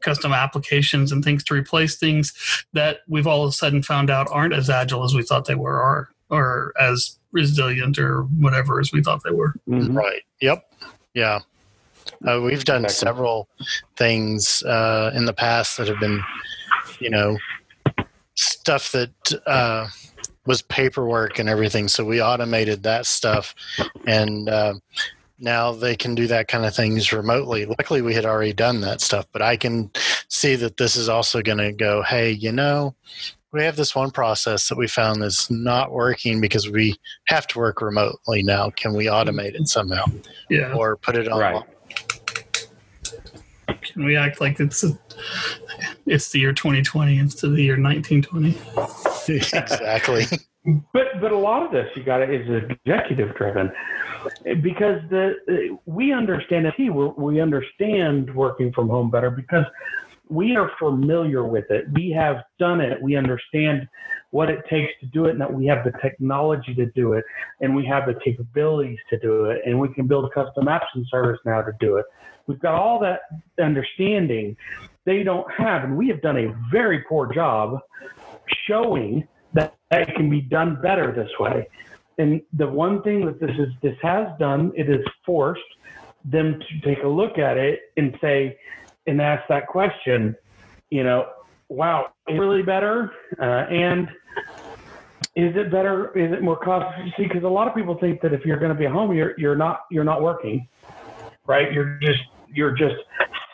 [0.00, 4.28] custom applications and things to replace things that we've all of a sudden found out
[4.30, 8.92] aren't as agile as we thought they were or or as resilient or whatever as
[8.92, 9.54] we thought they were.
[9.68, 9.94] Mhm.
[9.96, 10.22] Right.
[10.40, 10.70] Yep.
[11.14, 11.40] Yeah.
[12.26, 13.48] Uh, we've done several
[13.96, 16.22] things uh, in the past that have been,
[17.00, 17.38] you know,
[18.64, 19.86] stuff that uh,
[20.46, 21.86] was paperwork and everything.
[21.86, 23.54] So we automated that stuff,
[24.06, 24.74] and uh,
[25.38, 27.66] now they can do that kind of things remotely.
[27.66, 29.90] Luckily, we had already done that stuff, but I can
[30.28, 32.02] see that this is also going to go.
[32.02, 32.94] Hey, you know.
[33.52, 36.96] We have this one process that we found that's not working because we
[37.26, 38.70] have to work remotely now.
[38.70, 40.06] Can we automate it somehow?
[40.50, 40.74] Yeah.
[40.74, 41.62] or put it on Right.
[43.94, 44.98] Can we act like it's a,
[46.04, 48.58] it's the year 2020 instead of the year 1920?
[49.28, 50.26] exactly
[50.92, 53.70] But but a lot of this you got it is executive driven
[54.62, 56.74] because the we understand it.
[56.76, 59.64] We we understand working from home better because
[60.28, 61.84] we are familiar with it.
[61.92, 63.00] We have done it.
[63.00, 63.86] We understand
[64.34, 67.24] what it takes to do it, and that we have the technology to do it,
[67.60, 71.06] and we have the capabilities to do it, and we can build custom apps and
[71.14, 72.04] ServiceNow to do it.
[72.48, 73.20] We've got all that
[73.62, 74.56] understanding
[75.04, 77.78] they don't have, and we have done a very poor job
[78.66, 81.68] showing that it can be done better this way.
[82.18, 85.62] And the one thing that this is this has done, it has forced
[86.24, 88.58] them to take a look at it and say
[89.06, 90.34] and ask that question,
[90.90, 91.28] you know,
[91.68, 93.12] wow, really better?
[93.40, 94.08] Uh, and
[95.36, 96.16] is it better?
[96.16, 97.28] Is it more cost efficient?
[97.28, 99.56] Because a lot of people think that if you're going to be home, you're you're
[99.56, 100.68] not you're not working,
[101.46, 101.72] right?
[101.72, 102.20] You're just
[102.52, 102.96] you're just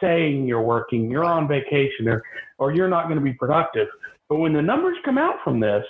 [0.01, 1.11] saying you're working.
[1.11, 2.23] You're on vacation, or
[2.59, 3.89] or you're not going to be productive.
[4.29, 5.85] But when the numbers come out from this,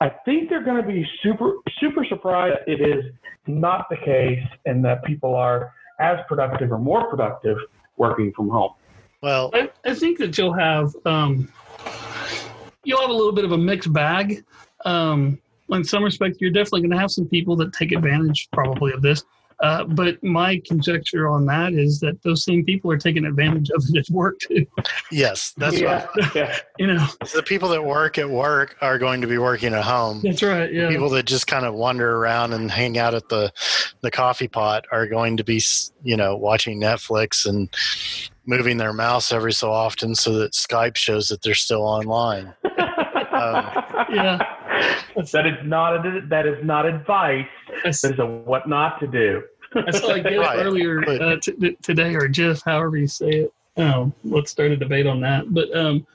[0.00, 3.04] I think they're going to be super super surprised it is
[3.46, 7.56] not the case, and that people are as productive or more productive
[7.96, 8.72] working from home.
[9.24, 11.48] Well I, I think that you'll have um,
[12.84, 14.44] you'll have a little bit of a mixed bag.
[14.84, 15.38] Um,
[15.70, 19.02] in some respects, you're definitely going to have some people that take advantage probably of
[19.02, 19.24] this.
[19.60, 23.82] Uh, but my conjecture on that is that those same people are taking advantage of
[23.88, 24.66] it at work too.
[25.12, 26.58] yes that's yeah, right yeah.
[26.78, 30.22] You know, the people that work at work are going to be working at home
[30.22, 30.72] that's right.
[30.72, 30.88] Yeah.
[30.88, 33.52] people that just kind of wander around and hang out at the
[34.00, 35.62] the coffee pot are going to be
[36.02, 37.72] you know watching netflix and
[38.46, 44.38] moving their mouse every so often so that skype shows that they're still online yeah.
[45.32, 47.46] that is not a, that is not advice.
[47.84, 49.42] I, s- That is a what not to do.
[49.74, 50.58] I saw a GIF Right.
[50.58, 53.52] earlier uh, t- t- today, or GIF, however you say it.
[53.76, 55.52] Oh, let's start a debate on that.
[55.52, 56.06] But um,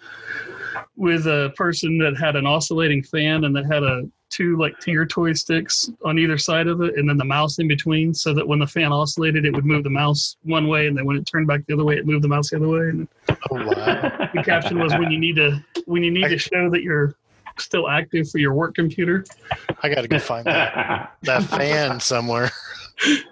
[0.96, 5.06] with a person that had an oscillating fan and that had a two like tier
[5.06, 8.48] toy sticks on either side of it, and then the mouse in between, so that
[8.48, 11.26] when the fan oscillated, it would move the mouse one way, and then when it
[11.26, 12.90] turned back the other way, it moved the mouse the other way.
[12.90, 13.08] And
[13.52, 16.82] oh wow the caption was when you need to when you need to show that
[16.84, 17.16] you're
[17.58, 19.26] still active for your work computer.
[19.84, 22.50] i gotta go find that that fan somewhere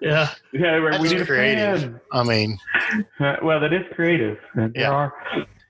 [0.02, 1.82] Yeah, yeah, we That's need creative.
[1.82, 2.02] fan.
[2.12, 2.58] i mean
[3.20, 4.38] Uh, well, that is creative.
[4.56, 4.92] And there Yeah.
[4.92, 5.14] are,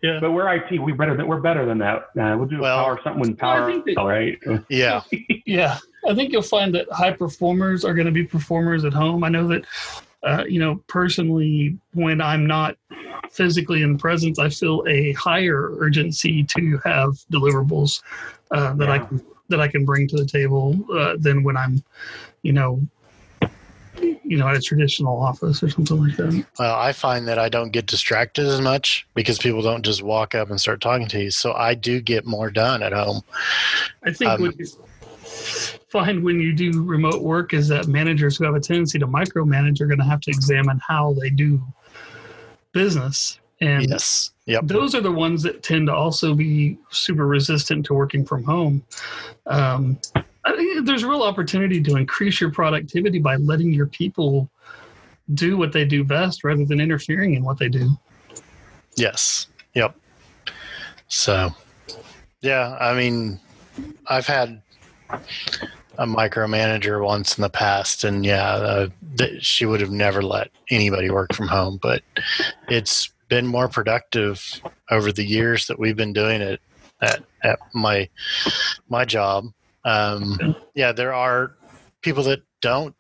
[0.01, 0.19] yeah.
[0.19, 0.81] but we're IT.
[0.81, 2.09] We better than we're better than that.
[2.19, 4.37] Uh, we'll do Well- power something with power, think that- all right?
[4.69, 5.01] yeah
[5.45, 9.23] Yeah, I think you'll find that high performers are going to be performers at home.
[9.23, 9.65] I know that
[10.23, 12.75] uh, you know, personally, when I'm not
[13.31, 18.01] physically in presence, I feel a higher urgency to have deliverables
[18.51, 19.05] uh, that I Yeah.
[19.05, 21.81] can that I can bring to the table uh, than when I'm,
[22.41, 22.81] you know,
[24.27, 26.45] you know, at a traditional office or something like that.
[26.59, 30.35] Well, I find that I don't get distracted as much because people don't just walk
[30.35, 31.31] up and start talking to you.
[31.31, 33.21] So I do get more done at home.
[34.03, 34.67] I think Um, what you
[35.89, 39.79] find when you do remote work is that managers who have a tendency to micromanage
[39.79, 41.61] are going to have to examine how they do
[42.73, 43.39] business.
[43.61, 44.31] And Yes.
[44.45, 44.67] Yep.
[44.67, 48.83] those are the ones that tend to also be super resistant to working from home.
[49.45, 49.97] Um,
[50.83, 54.49] there's real opportunity to increase your productivity by letting your people
[55.33, 57.91] do what they do best rather than interfering in what they do.
[58.95, 59.47] Yes.
[59.73, 59.95] Yep.
[61.07, 61.53] So,
[62.41, 63.39] yeah, I mean,
[64.07, 64.61] I've had
[65.97, 70.49] a micromanager once in the past, and yeah, uh, th- she would have never let
[70.69, 71.79] anybody work from home.
[71.81, 72.03] But
[72.69, 76.61] it's been more productive over the years that we've been doing it
[77.01, 78.09] at, at my
[78.89, 79.45] my job.
[79.87, 81.55] Um, yeah, there are
[82.01, 82.95] people that don't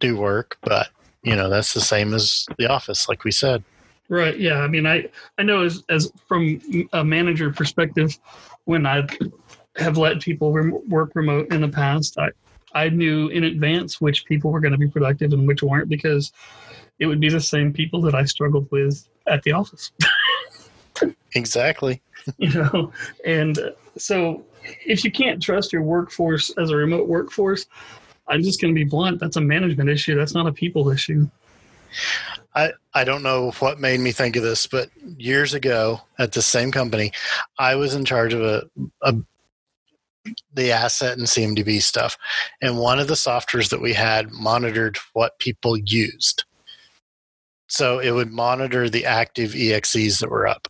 [0.00, 0.88] do work, but
[1.22, 3.62] you know that's the same as the office, like we said.
[4.08, 4.38] Right.
[4.38, 4.60] Yeah.
[4.60, 6.60] I mean, I I know as as from
[6.92, 8.18] a manager perspective,
[8.64, 9.06] when I
[9.76, 12.30] have let people rem- work remote in the past, I
[12.74, 16.32] I knew in advance which people were going to be productive and which weren't because
[16.98, 19.92] it would be the same people that I struggled with at the office.
[21.34, 22.02] Exactly.
[22.36, 22.92] you know,
[23.24, 23.58] and
[23.96, 24.44] so
[24.86, 27.66] if you can't trust your workforce as a remote workforce,
[28.28, 29.20] I'm just going to be blunt.
[29.20, 30.16] That's a management issue.
[30.16, 31.28] That's not a people issue.
[32.54, 36.42] I, I don't know what made me think of this, but years ago at the
[36.42, 37.12] same company,
[37.58, 38.64] I was in charge of a,
[39.02, 39.14] a
[40.54, 42.16] the asset and CMDB stuff,
[42.60, 46.44] and one of the softwares that we had monitored what people used.
[47.66, 50.68] So it would monitor the active EXEs that were up.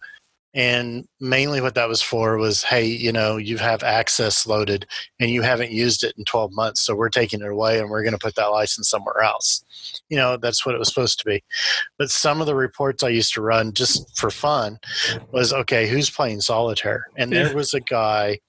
[0.55, 4.87] And mainly what that was for was, hey, you know, you have access loaded
[5.19, 6.83] and you haven't used it in 12 months.
[6.83, 9.65] So we're taking it away and we're going to put that license somewhere else.
[10.11, 11.43] You know, that's what it was supposed to be.
[11.99, 14.79] But some of the reports I used to run just for fun
[15.33, 17.07] was, okay, who's playing solitaire?
[17.17, 18.41] And there was a guy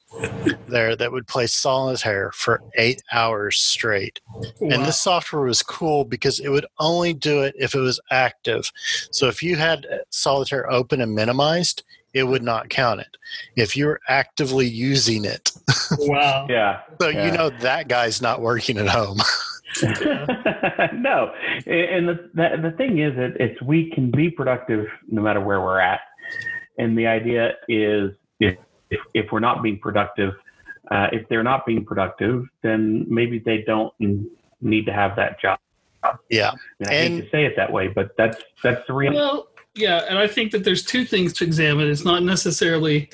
[0.68, 4.20] there that would play solitaire for eight hours straight.
[4.62, 8.72] And this software was cool because it would only do it if it was active.
[9.12, 13.18] So if you had solitaire open and minimized, it would not count it.
[13.56, 15.52] If you're actively using it,
[16.00, 16.48] wow.
[16.50, 16.82] Yeah.
[17.02, 17.26] so Yeah.
[17.26, 19.18] you know that guy's not working at home.
[19.82, 21.34] no,
[21.66, 25.62] and the, the the thing is that it's we can be productive no matter where
[25.62, 26.02] we're at,
[26.78, 28.56] and the idea is if
[28.94, 30.34] if, if we're not being productive,
[30.92, 33.94] uh, if they're not being productive, then maybe they don't
[34.62, 35.60] need to have that job.
[36.30, 36.52] yeah.
[36.80, 39.18] And I And- hate to say it that way, but that's that's the reality.
[39.20, 41.90] Well, yeah, and I think that there's two things to examine.
[41.90, 43.10] It's not necessarily.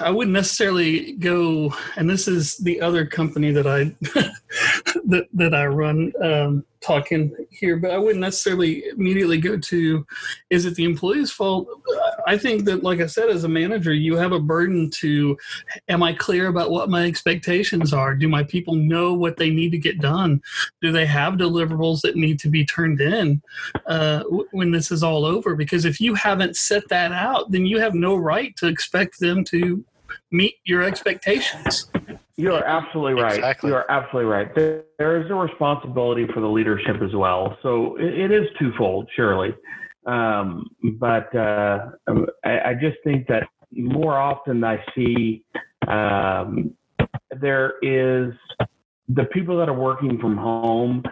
[0.00, 3.94] I wouldn't necessarily go, and this is the other company that I
[5.06, 10.06] that that I run um, talking here, but I wouldn't necessarily immediately go to.
[10.50, 11.68] Is it the employee's fault?
[12.26, 15.36] I think that, like I said, as a manager, you have a burden to.
[15.88, 18.14] Am I clear about what my expectations are?
[18.14, 20.40] Do my people know what they need to get done?
[20.82, 23.42] Do they have deliverables that need to be turned in?
[23.86, 25.54] uh, when this is all over.
[25.54, 29.44] Because if you haven't set that out, then you have no right to expect them
[29.44, 29.84] to
[30.30, 31.90] meet your expectations.
[32.36, 33.36] You are absolutely right.
[33.36, 33.70] Exactly.
[33.70, 34.54] You are absolutely right.
[34.54, 37.56] There, there is a responsibility for the leadership as well.
[37.62, 39.54] So it, it is twofold, surely.
[40.06, 40.66] Um,
[40.98, 45.44] but uh, um, I, I just think that more often I see
[45.86, 46.74] um,
[47.40, 48.32] there is
[49.08, 51.02] the people that are working from home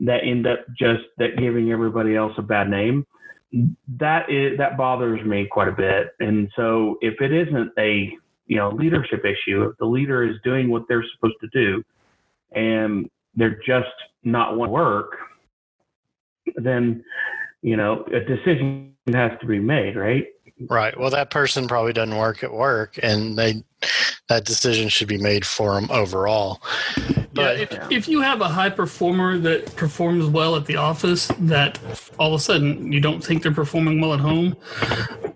[0.00, 3.06] that end up just that giving everybody else a bad name.
[3.98, 6.08] That is that bothers me quite a bit.
[6.20, 8.12] And so if it isn't a
[8.46, 11.82] you know leadership issue if the leader is doing what they're supposed to do
[12.52, 13.88] and they're just
[14.24, 15.16] not want to work
[16.56, 17.04] then
[17.62, 20.26] you know a decision has to be made right
[20.68, 20.98] Right.
[20.98, 23.62] Well, that person probably doesn't work at work, and they
[24.28, 26.62] that decision should be made for them overall.
[27.36, 31.30] But yeah, if, if you have a high performer that performs well at the office,
[31.40, 31.78] that
[32.18, 34.56] all of a sudden you don't think they're performing well at home,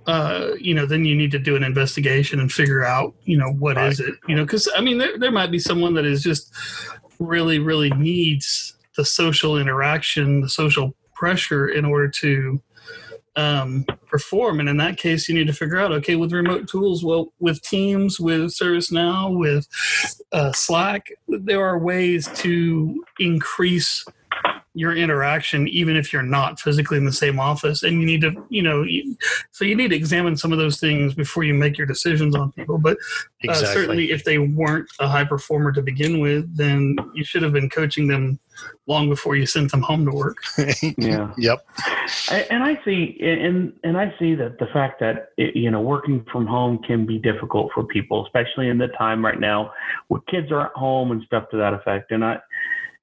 [0.07, 3.53] uh, you know, then you need to do an investigation and figure out, you know,
[3.53, 6.23] what is it, you know, because I mean, there, there might be someone that is
[6.23, 6.53] just
[7.19, 12.61] really, really needs the social interaction, the social pressure in order to
[13.37, 14.61] um, perform.
[14.61, 17.63] And in that case, you need to figure out, okay, with remote tools, well, with
[17.63, 19.69] Teams, with ServiceNow, with
[20.33, 24.05] uh, Slack, there are ways to increase
[24.81, 28.33] your interaction even if you're not physically in the same office and you need to
[28.49, 29.15] you know you,
[29.51, 32.51] so you need to examine some of those things before you make your decisions on
[32.53, 33.75] people but uh, Exactly.
[33.75, 37.69] certainly if they weren't a high performer to begin with then you should have been
[37.69, 38.39] coaching them
[38.87, 40.37] long before you sent them home to work
[40.97, 41.33] Yeah.
[41.37, 41.59] Yep.
[42.31, 45.81] I- and I see, and and I see that the fact that it, you know
[45.81, 49.73] working from home can be difficult for people, especially in the time right now
[50.09, 52.11] where kids are at home and stuff to that effect.
[52.11, 52.39] And I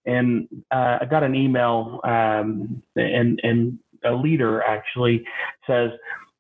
[0.07, 5.23] and uh, I got an email, um, and and a leader actually
[5.67, 5.91] says,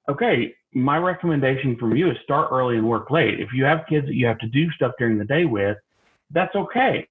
[0.09, 3.39] "Okay, my recommendation from you is start early and work late.
[3.39, 5.77] If you have kids that you have to do stuff during the day with,
[6.31, 7.07] that's okay."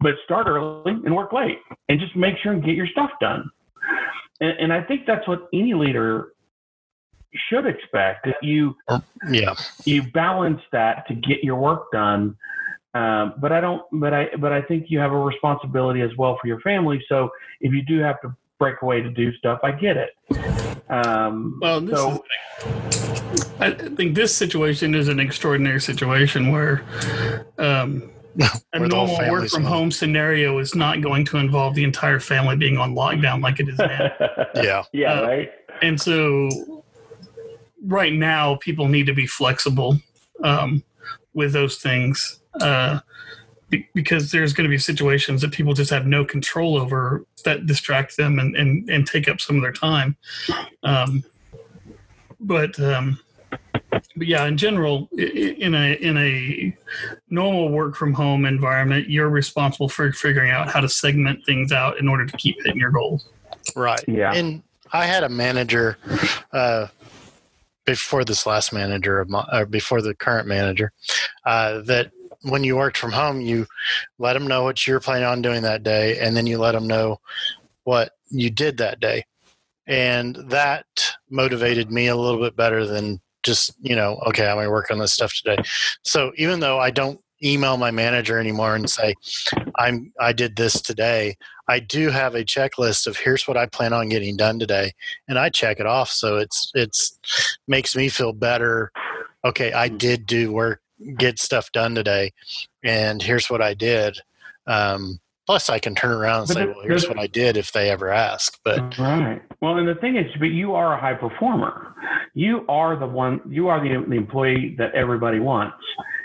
[0.00, 3.50] But start early and work late, and just make sure and get your stuff done
[4.40, 6.32] and, and I think that's what any leader
[7.48, 8.26] should expect.
[8.26, 8.76] That you
[9.30, 9.54] Yeah.
[9.84, 12.36] you balance that to get your work done.
[12.94, 13.82] Um, but I don't.
[13.92, 14.28] But I.
[14.38, 17.04] But I think you have a responsibility as well for your family.
[17.08, 17.30] So
[17.60, 20.10] if you do have to break away to do stuff, I get it.
[20.90, 22.24] Um, well this so
[22.62, 26.82] is, i think this situation is an extraordinary situation where
[27.58, 28.10] um,
[28.72, 32.18] a the normal work from home home scenario is not going to involve the entire
[32.18, 34.10] family being on lockdown like it is now
[34.54, 34.82] Yeah.
[34.92, 35.50] yeah, Uh, right.
[35.82, 36.48] and so
[37.84, 39.98] right now people need to be flexible
[40.42, 40.82] um,
[41.34, 43.00] with those things uh,
[43.70, 47.66] be- because there's going to be situations that people just have no control over that
[47.66, 50.16] distract them and, and, and take up some of their time
[50.84, 51.22] um,
[52.40, 53.18] but um,
[53.90, 56.76] but yeah in general i- i- in a in a
[57.30, 61.98] normal work from home environment you're responsible for figuring out how to segment things out
[61.98, 63.28] in order to keep hitting your goals
[63.76, 64.02] Right.
[64.08, 64.32] Yeah.
[64.32, 64.62] And
[64.94, 65.98] I had a manager
[66.52, 66.86] uh,
[67.84, 70.92] before this last manager of my, or before the current manager
[71.44, 72.10] uh, that
[72.48, 73.66] when you worked from home, you
[74.18, 76.86] let them know what you're planning on doing that day, and then you let them
[76.86, 77.20] know
[77.84, 79.24] what you did that day,
[79.86, 80.86] and that
[81.30, 84.90] motivated me a little bit better than just you know okay i'm going to work
[84.90, 85.62] on this stuff today
[86.02, 89.14] so even though i don't email my manager anymore and say
[89.76, 91.36] i'm i did this today
[91.68, 94.92] I do have a checklist of here's what I plan on getting done today,
[95.28, 96.10] and I check it off.
[96.10, 97.18] So it's it's
[97.68, 98.90] makes me feel better.
[99.44, 100.80] Okay, I did do work,
[101.16, 102.32] get stuff done today,
[102.82, 104.18] and here's what I did.
[104.66, 107.72] Um, plus, I can turn around and But say, "Well, here's what I did," if
[107.72, 108.58] they ever ask.
[108.64, 109.42] But Right.
[109.60, 111.94] Well, and the thing is, but you are a high performer.
[112.34, 113.40] You are the one.
[113.48, 115.76] You are the, the employee that everybody wants.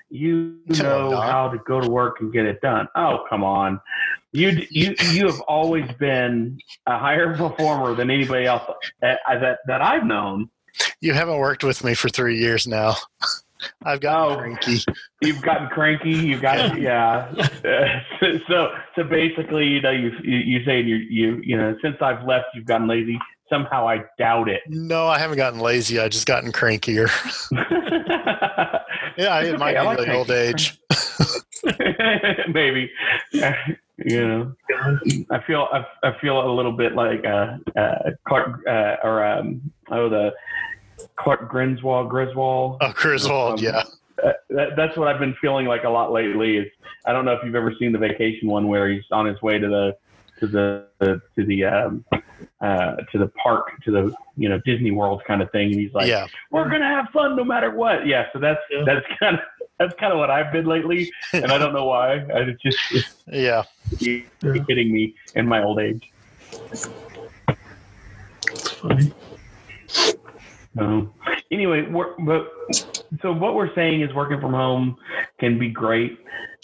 [0.09, 2.87] You know how to go to work and get it done.
[2.95, 3.81] Oh, come on.
[4.31, 8.63] You you you have always been a higher performer than anybody else
[9.01, 10.49] that that, that I've known.
[11.01, 12.95] you haven't worked with me for three years now.
[13.83, 14.39] I've gotten Oh.
[14.39, 14.79] cranky.
[15.21, 16.11] You've gotten cranky.
[16.11, 17.33] You've got yeah.
[17.63, 17.99] Uh,
[18.47, 22.23] so so basically, you know, you you, you say you you you know since I've
[22.25, 23.19] left, you've gotten lazy.
[23.49, 24.61] Somehow, I doubt it.
[24.67, 25.99] No, I haven't gotten lazy.
[25.99, 27.07] I just gotten crankier.
[29.15, 29.57] Yeah, it okay.
[29.57, 30.79] might I be like the old age.
[32.47, 32.89] Maybe.
[33.31, 34.55] you know,
[35.29, 37.95] I feel I, I feel a little bit like uh, uh,
[38.27, 40.33] Clark uh, or um, oh the
[41.15, 42.77] Clark Griswold Griswold.
[42.81, 43.83] Oh, Griswold, Um, yeah.
[44.23, 46.57] Uh, that, that's what I've been feeling like a lot lately.
[46.57, 46.67] Is
[47.05, 49.57] I don't know if you've ever seen the vacation one where he's on his way
[49.59, 49.97] to the
[50.39, 50.85] to the
[51.35, 52.05] to the um,
[52.61, 55.93] uh, to the park to the you know Disney World kind of thing, and he's
[55.93, 56.27] like, yeah.
[56.51, 58.83] "We're gonna have fun no matter what." Yeah, so that's Yeah.
[58.85, 59.41] that's kind of
[59.79, 62.13] that's kind of what I've been lately, and I don't know why.
[62.19, 63.63] I it's just it's Yeah.
[63.99, 66.09] hitting me in my old age.
[68.51, 69.11] it's funny
[70.79, 71.13] Um,
[71.51, 71.81] anyway,
[72.25, 72.51] but
[73.21, 74.97] so what we're saying is working from home
[75.39, 76.17] can be great,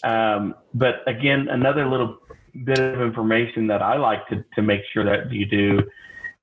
[0.04, 2.18] um, but again, another little
[2.64, 5.82] bit of information that I like to to make sure that you do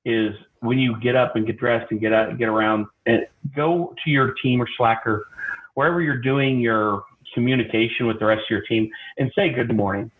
[0.04, 3.26] is when you get up and get dressed and get out and get around and
[3.54, 5.26] go to your team or Slacker,
[5.74, 7.04] wherever you're doing your
[7.34, 8.88] communication with the rest of your team,
[9.18, 10.10] and say good morning.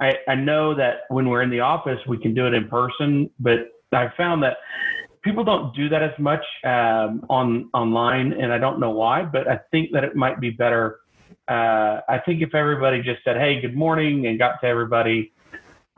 [0.00, 3.30] I, I know that when we're in the office, we can do it in person,
[3.40, 4.58] but I found that
[5.28, 9.46] people don't do that as much um, on online, and I don't know why, but
[9.46, 11.00] I think that it might be better.
[11.46, 15.32] Uh, I think if everybody just said, "Hey, good morning," and got to everybody,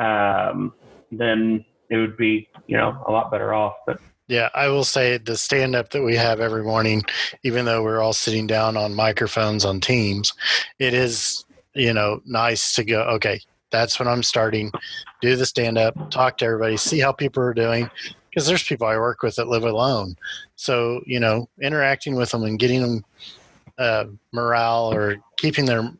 [0.00, 0.74] um,
[1.12, 3.74] then it would be, you know, a lot better off.
[3.86, 7.04] But Yeah, I will say the stand up that we have every morning,
[7.44, 10.32] even though we're all sitting down on microphones on Teams,
[10.78, 14.72] it is, you know, nice to go, okay, that's when I'm starting.
[15.20, 17.90] Do the stand up, talk to everybody, see how people are doing.
[18.30, 20.16] Because there's people I work with that live alone.
[20.56, 23.04] So, you know, interacting with them and getting them
[23.78, 25.90] uh, morale or keeping their,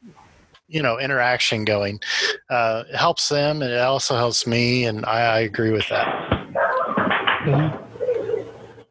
[0.69, 2.01] you know, interaction going
[2.49, 6.31] uh, helps them and it also helps me, and I, I agree with that.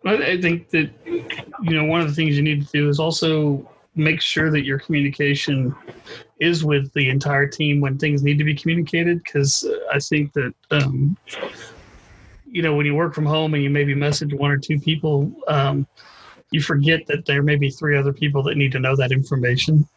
[0.06, 3.00] I I think that you know one of the things you need to do is
[3.00, 5.76] also make sure that your communication
[6.40, 10.54] is with the entire team when things need to be communicated because I think that
[10.72, 11.18] um,
[12.52, 15.32] you know when you work from home and you maybe message one or two people,
[15.48, 15.88] um,
[16.52, 19.88] you forget that there may be three other people that need to know that information.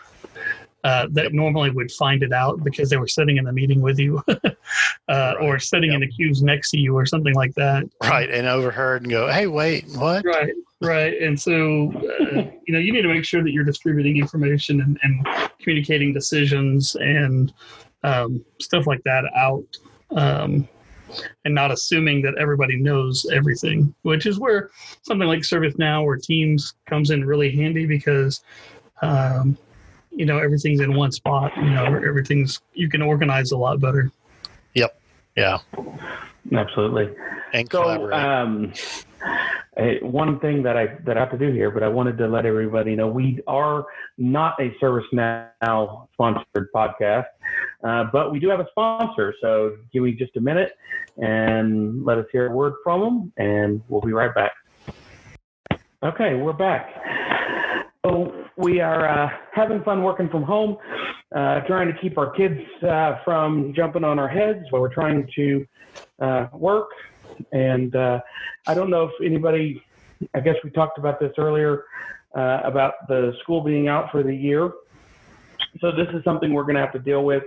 [0.84, 4.00] Uh, that normally would find it out because they were sitting in the meeting with
[4.00, 4.20] you,
[5.08, 7.84] uh, or sitting in the queues next to you, or something like that.
[8.02, 10.24] Right, and overheard and go, hey, wait, what?
[10.24, 11.22] Right, right.
[11.22, 14.98] And so, uh, you know, you need to make sure that you're distributing information and,
[15.04, 17.52] and communicating decisions and
[18.02, 19.64] um, stuff like that out,
[20.16, 20.68] um,
[21.44, 24.70] and not assuming that everybody knows everything, which is where
[25.02, 28.42] something like ServiceNow or Teams comes in really handy because.
[29.02, 29.58] Um,
[30.14, 34.12] you know everything's in one spot you know everything's you can organize a lot better
[34.74, 35.00] Yep.
[35.36, 35.58] Yeah,
[36.52, 37.10] Absolutely.
[37.54, 38.12] and So, collaborate.
[38.14, 38.72] um,
[40.02, 42.44] one thing that I that I have to do here, but I wanted to let
[42.44, 43.84] everybody know we are
[44.18, 47.26] not a ServiceNow sponsored podcast,
[47.82, 49.34] uh, but we do have a sponsor.
[49.40, 50.72] So give me just a minute
[51.16, 54.52] and let us hear a word from them, and we'll be right back.
[56.02, 56.90] Okay, we're back.
[58.04, 60.76] So we are uh, having fun working from home,
[61.34, 65.28] uh, trying to keep our kids uh, from jumping on our heads while we're trying
[65.36, 65.66] to
[66.18, 66.88] uh, work.
[67.52, 68.20] And uh,
[68.66, 69.82] I don't know if anybody,
[70.34, 71.84] I guess we talked about this earlier
[72.34, 74.72] uh, about the school being out for the year.
[75.80, 77.44] So this is something we're going to have to deal with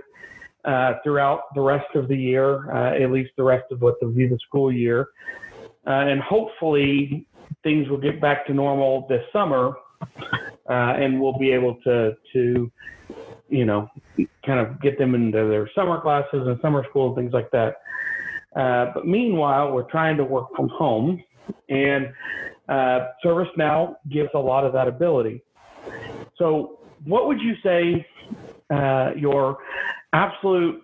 [0.64, 4.38] uh, throughout the rest of the year, uh, at least the rest of what the
[4.46, 5.08] school year.
[5.86, 7.26] Uh, and hopefully
[7.62, 9.74] things will get back to normal this summer
[10.68, 12.70] uh, and we'll be able to, to,
[13.48, 13.88] you know,
[14.44, 17.76] kind of get them into their summer classes and summer school and things like that.
[18.56, 21.22] Uh, but meanwhile, we're trying to work from home,
[21.68, 22.06] and
[22.68, 25.42] uh, ServiceNow gives a lot of that ability.
[26.38, 28.06] So, what would you say
[28.70, 29.58] uh, your
[30.12, 30.82] absolute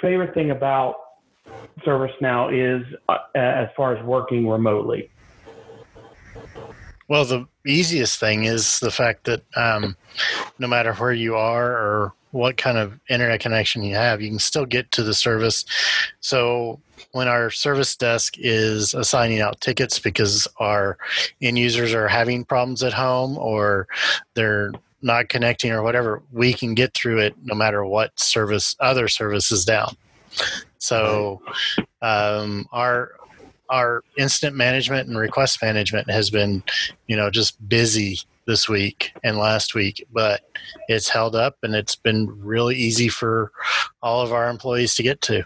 [0.00, 0.94] favorite thing about
[1.86, 5.10] ServiceNow is uh, as far as working remotely?
[7.08, 9.96] Well, the easiest thing is the fact that um,
[10.58, 14.38] no matter where you are or what kind of internet connection you have, you can
[14.38, 15.64] still get to the service.
[16.20, 16.80] So
[17.12, 20.98] when our service desk is assigning out tickets because our
[21.42, 23.88] end users are having problems at home or
[24.34, 24.72] they're
[25.02, 29.50] not connecting or whatever, we can get through it no matter what service other service
[29.50, 29.96] is down.
[30.78, 31.42] So
[32.02, 33.12] um, our
[33.68, 36.62] our incident management and request management has been,
[37.06, 38.18] you know, just busy
[38.50, 40.42] this week and last week, but
[40.88, 43.52] it's held up and it's been really easy for
[44.02, 45.44] all of our employees to get to.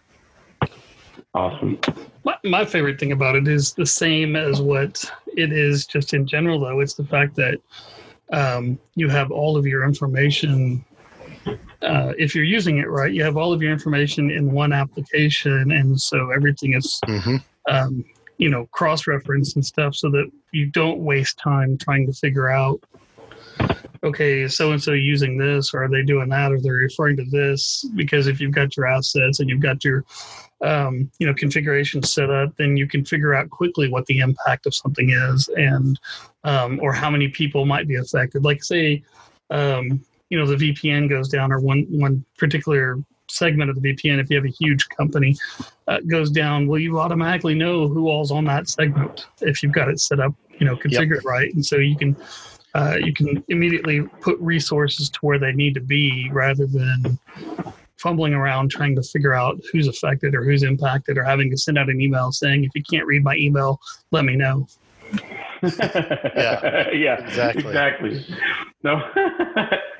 [1.35, 1.79] Awesome.
[2.25, 5.05] my, my favorite thing about it is the same as what
[5.37, 7.59] it is just in general though it's the fact that
[8.33, 10.85] um, you have all of your information
[11.83, 15.73] uh, if you're using it right you have all of your information in one application
[15.73, 17.37] and so everything is hmm
[17.69, 18.05] um,
[18.39, 22.49] you know cross reference and stuff so that you don't waste time trying to figure
[22.49, 22.81] out
[24.03, 27.25] okay so and so using this or are they doing that or they're referring to
[27.31, 30.05] this because if you've got your assets and you've got your
[30.63, 34.67] um, you know configuration set up then you can figure out quickly what the impact
[34.67, 36.01] of something is and
[36.45, 38.45] um, or how many people might be affected.
[38.45, 39.03] Like say
[39.51, 42.99] um, you know the vpn goes down or one one particular
[43.35, 45.37] segment of the vpn if you have a huge company
[45.89, 49.89] uh, goes down well you automatically know who all's on that segment if you've got
[49.89, 51.53] it set up you know configured right.
[51.55, 52.17] And so you can
[52.75, 57.19] uh, you can immediately put resources to where they need to be rather than
[57.99, 61.79] fumbling around trying to figure out who's affected or who's impacted or having to send
[61.79, 63.81] out an email saying if you can't read my email
[64.11, 64.67] let me know.
[65.63, 67.65] Yeah, yeah, exactly.
[67.65, 68.27] exactly.
[68.83, 69.01] No,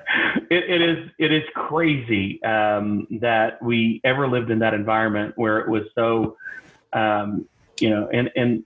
[0.51, 5.59] it, it is it is crazy um, that we ever lived in that environment where
[5.59, 6.37] it was so,
[6.93, 7.49] um,
[7.81, 8.65] you know, and and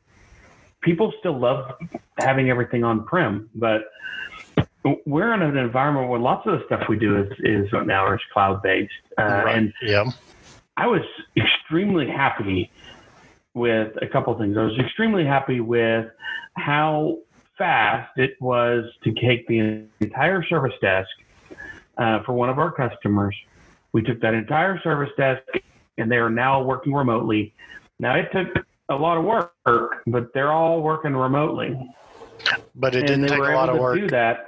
[0.82, 1.72] people still love
[2.18, 3.82] having everything on prem, but
[5.06, 8.20] we're in an environment where lots of the stuff we do is is now is
[8.32, 9.56] cloud based, uh, Right.
[9.56, 10.10] and Yeah.
[10.76, 11.02] I was
[11.36, 12.70] extremely happy
[13.54, 14.56] with a couple of things.
[14.56, 16.06] I was extremely happy with
[16.56, 17.18] how
[17.56, 21.08] fast it was to take the entire service desk
[21.98, 23.34] uh, for one of our customers.
[23.92, 25.42] We took that entire service desk
[25.96, 27.54] and they are now working remotely.
[27.98, 31.76] Now it took a lot of work, but they're all working remotely
[32.76, 33.98] But it didn't take a lot of to work.
[33.98, 34.46] do that.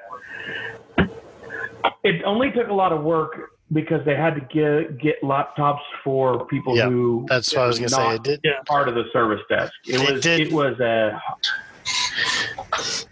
[2.04, 6.44] It only took a lot of work because they had to get get laptops for
[6.46, 8.14] people Yeah, who That's what I was going to say.
[8.32, 8.54] It did.
[8.66, 9.72] part of the service desk.
[9.86, 11.20] It, It was did- it was a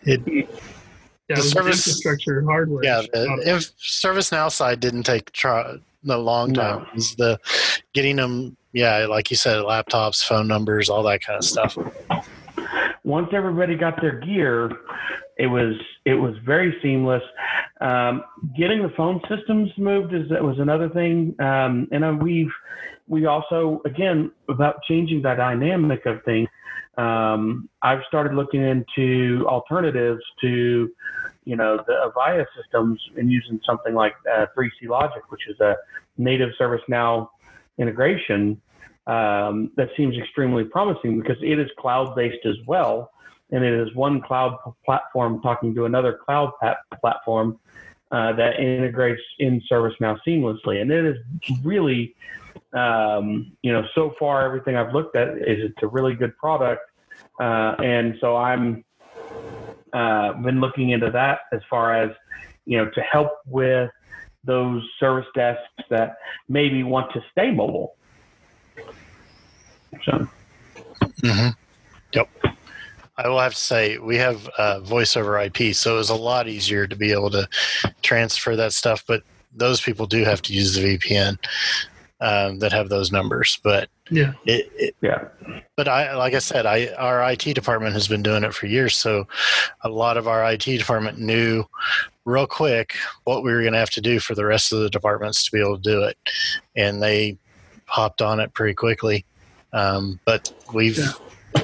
[0.05, 0.49] It,
[1.29, 2.85] Yeah, The it was service- infrastructure hardware.
[2.85, 5.75] yeah, Not- the, if ServiceNow side didn't take try,
[6.09, 6.79] a long time.
[6.83, 6.87] No.
[6.89, 7.39] It was the
[7.93, 11.77] getting them, yeah, like you said, laptops, phone numbers, all that kind of stuff.
[13.05, 14.71] once everybody got their gear,
[15.37, 15.75] it was
[16.05, 17.23] it was very seamless.
[17.81, 18.25] Um,
[18.57, 22.53] getting the phone systems moved is that was another thing, um, and uh, we've
[23.07, 26.49] we also again about changing the dynamic of things.
[26.99, 30.91] Um, I've started looking into alternatives to
[31.45, 35.77] you know the Avaya systems and using something like uh, 3CLogic, which is a
[36.19, 37.29] native ServiceNow
[37.79, 38.61] integration
[39.07, 43.11] um, that seems extremely promising because it is cloud based as well.
[43.51, 46.53] And it is one cloud platform talking to another cloud
[47.01, 47.59] platform
[48.11, 50.83] uh, that integrates in ServiceNow seamlessly.
[50.83, 51.17] And it is
[51.65, 52.15] really,
[52.75, 56.83] um, you know, so far everything I've looked at is it's a really good product.
[57.41, 58.85] Uh, and so I'm
[59.93, 62.11] uh, been looking into that as far as,
[62.67, 63.91] you know, to help with
[64.45, 66.17] those service desks that
[66.49, 67.97] maybe want to stay mobile.
[70.05, 70.29] So,
[71.23, 71.49] hmm
[72.13, 72.29] Yep.
[73.17, 76.15] I will have to say we have uh, voice over IP, so it was a
[76.15, 77.49] lot easier to be able to
[78.01, 79.05] transfer that stuff.
[79.07, 81.39] But those people do have to use the VPN
[82.21, 83.59] um, that have those numbers.
[83.63, 85.29] But yeah, it, it, yeah.
[85.77, 88.97] but I, like I said, I our IT department has been doing it for years,
[88.97, 89.27] so
[89.83, 91.65] a lot of our IT department knew
[92.25, 94.91] real quick what we were going to have to do for the rest of the
[94.91, 96.17] departments to be able to do it,
[96.77, 97.39] and they
[97.87, 99.25] hopped on it pretty quickly.
[99.73, 101.63] Um, but we've Yeah.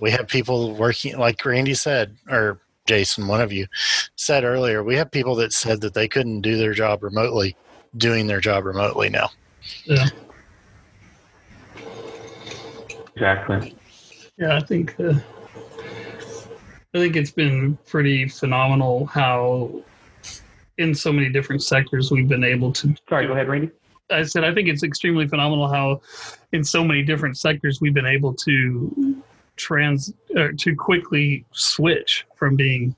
[0.00, 3.66] we have people working, like Randy said, or Jason, one of you
[4.16, 7.56] said earlier, we have people that said that they couldn't do their job remotely,
[7.96, 9.30] doing their job remotely now.
[9.84, 10.08] Yeah,
[13.14, 13.76] Exactly.
[14.38, 14.56] yeah.
[14.56, 15.14] I think uh,
[16.94, 19.82] I think it's been pretty phenomenal how
[20.78, 23.70] in so many different sectors we've been able to Sorry, go ahead, Randy.
[24.10, 26.00] I said I think it's extremely phenomenal how
[26.52, 29.22] in so many different sectors we've been able to
[29.56, 32.94] trans uh, to quickly switch from being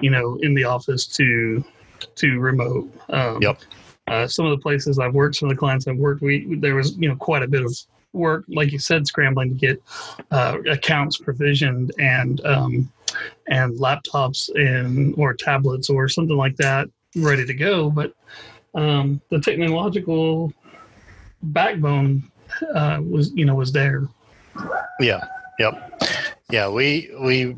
[0.00, 1.62] you know in the office to
[2.16, 3.60] to remote um, Yep.
[4.12, 6.74] Uh, some of the places I've worked some of the clients I've worked we there
[6.74, 7.76] was you know quite a bit of
[8.12, 9.82] work like you said scrambling to get
[10.30, 12.92] uh, accounts provisioned and um,
[13.48, 18.14] and laptops and or tablets or something like that ready to go but
[18.74, 20.52] um, the technological
[21.42, 22.30] backbone
[22.74, 24.08] uh, was you know was there.
[25.00, 25.24] Yeah.
[25.58, 26.02] Yep.
[26.50, 26.68] Yeah.
[26.68, 27.56] We we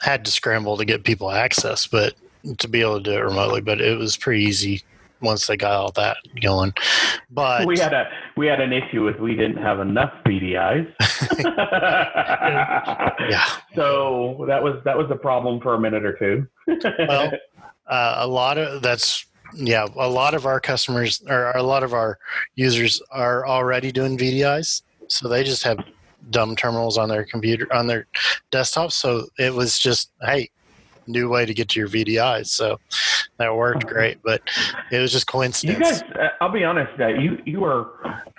[0.00, 2.14] had to scramble to get people access, but
[2.58, 3.60] to be able to do it remotely.
[3.60, 4.82] But it was pretty easy
[5.20, 6.72] once they got all that going.
[7.30, 10.92] But we had a we had an issue with we didn't have enough VDIs.
[13.30, 16.46] yeah, So that was that was a problem for a minute or two.
[17.08, 17.32] well,
[17.86, 21.94] uh, a lot of that's yeah, a lot of our customers or a lot of
[21.94, 22.18] our
[22.56, 25.78] users are already doing VDIs, so they just have
[26.30, 28.06] dumb terminals on their computer on their
[28.50, 28.92] desktop.
[28.92, 30.50] So it was just hey,
[31.06, 32.46] new way to get to your VDIs.
[32.46, 32.78] So
[33.38, 34.42] that worked great, but
[34.90, 35.78] it was just coincidence.
[35.78, 37.90] you guys, uh, I'll be honest, uh, you you are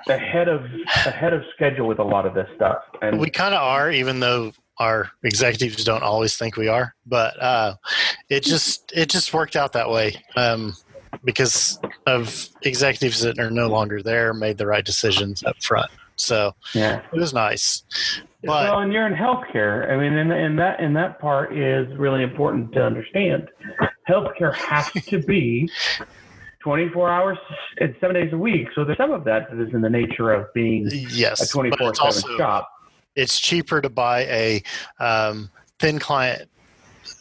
[0.07, 0.61] ahead of
[1.05, 4.19] ahead of schedule with a lot of this stuff, and we kind of are, even
[4.19, 6.93] though our executives don't always think we are.
[7.05, 7.75] But uh,
[8.29, 10.75] it just it just worked out that way um,
[11.23, 15.91] because of executives that are no longer there made the right decisions up front.
[16.15, 17.01] So yeah.
[17.13, 17.83] it was nice.
[18.43, 19.91] But well, and you're in healthcare.
[19.91, 23.49] I mean, and, and that and that part is really important to understand.
[24.07, 25.69] Healthcare has to be
[26.59, 27.37] 24 hours
[27.79, 28.67] and seven days a week.
[28.75, 31.89] So there's some of that that is in the nature of being yes, a 24
[31.89, 32.69] it's 7 shop.
[33.15, 34.63] it's cheaper to buy a
[34.99, 36.49] um, thin client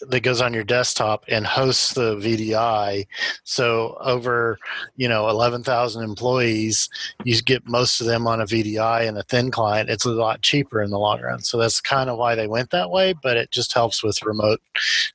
[0.09, 3.07] that goes on your desktop and hosts the VDI.
[3.45, 4.59] So over,
[4.97, 6.89] you know, 11,000 employees,
[7.24, 9.91] you get most of them on a VDI and a thin client.
[9.91, 11.41] It's a lot cheaper in the long run.
[11.43, 14.61] So that's kind of why they went that way, but it just helps with remote.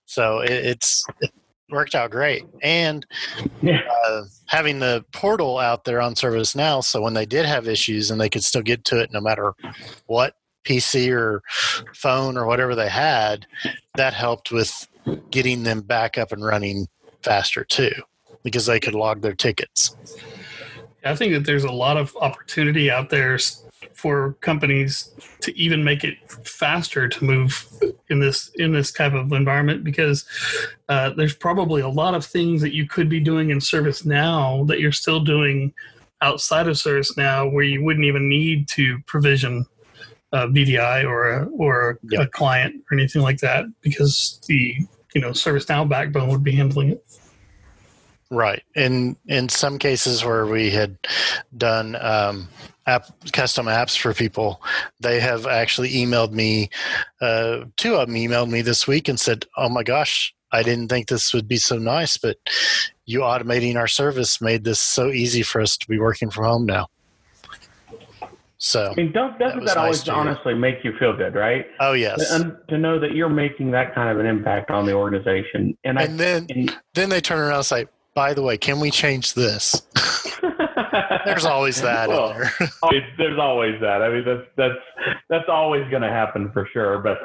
[0.06, 1.32] So it, it's it
[1.70, 2.44] worked out great.
[2.62, 3.06] And
[3.62, 3.80] Yeah.
[4.06, 8.20] uh, having the portal out there on ServiceNow, so when they did have issues and
[8.20, 9.54] they could still get to it no matter
[10.08, 10.34] what
[10.64, 11.42] PC or
[11.94, 13.46] phone or whatever they had,
[13.96, 14.88] that helped with
[15.32, 16.88] getting them back up and running
[17.24, 17.92] faster too,
[18.44, 19.96] because they could log their tickets.
[21.04, 23.40] I think that there's a lot of opportunity out there
[23.94, 27.68] for companies to even make it faster to move
[28.10, 30.26] in this in this type of environment because
[30.90, 34.80] uh, there's probably a lot of things that you could be doing in ServiceNow that
[34.80, 35.74] you're still doing
[36.22, 39.66] outside of ServiceNow where you wouldn't even need to provision
[40.34, 42.22] a VDI or a, or a, Yep.
[42.22, 44.76] a client or anything like that because the
[45.14, 47.06] you know ServiceNow backbone would be handling it.
[48.30, 48.64] Right.
[48.76, 50.98] In in some cases where we had
[51.58, 52.48] done um,
[52.88, 54.62] app custom apps for people,
[55.02, 56.70] they have actually emailed me.
[57.20, 60.88] Uh, two of them emailed me this week and said, "Oh my gosh, I didn't
[60.88, 62.38] think this would be so nice, but
[63.06, 66.66] you automating our service made this so easy for us to be working from home
[66.66, 66.88] now."
[68.64, 71.66] So, I mean, doesn't that, nice always to honestly make you feel good, right?
[71.80, 74.94] oh yes, And to know that you're making that kind of an impact on the
[74.94, 75.76] organization.
[75.84, 78.92] And I then and, then they turn around and say, "By the way, can we
[78.92, 79.82] change this?"
[81.26, 82.52] There's always that Well, in there.
[82.84, 84.04] always, there's always that.
[84.04, 87.00] I mean, that's that's that's always going to happen for sure.
[87.00, 87.18] But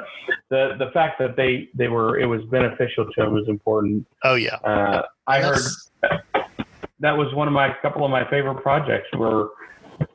[0.49, 4.07] the the fact that they they were it was beneficial to them was important.
[4.23, 5.59] oh yeah, Uh, I heard
[6.99, 9.49] that was one of my couple of my favorite projects were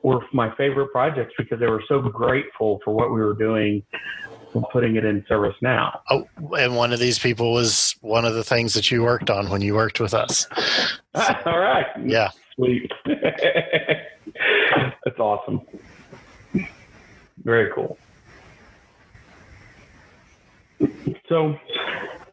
[0.03, 3.83] were my favorite projects because they were so grateful for what we were doing
[4.55, 5.99] and putting it in ServiceNow.
[6.11, 6.27] Oh,
[6.59, 9.63] and one of these people was one of the things that you worked on when
[9.63, 10.47] you worked with us.
[11.15, 11.87] All right.
[12.05, 12.31] Yeah.
[12.55, 12.93] Sweet.
[15.05, 15.61] That's awesome.
[17.45, 17.99] Very cool.
[21.29, 21.57] So,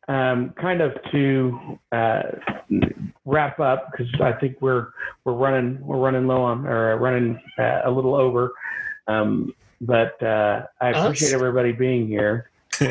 [0.10, 2.24] um, kind of to uh,
[3.26, 4.88] wrap up because I think we're
[5.24, 8.52] we're running we're running low on or running uh, a little over.
[9.08, 11.06] Um, but uh, I Us?
[11.06, 12.50] appreciate everybody being here.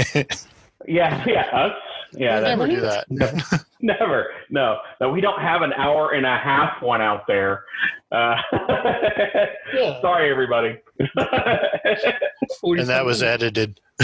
[0.87, 1.73] Yeah, yeah, us.
[2.13, 3.11] Yeah, that- never do that.
[3.11, 3.39] Never,
[3.81, 4.27] never.
[4.51, 7.65] No, no, we don't have an hour and a half one out there.
[8.11, 8.37] Uh,
[9.75, 10.01] Yeah.
[10.01, 10.79] sorry, everybody.
[10.99, 13.81] And that was edited.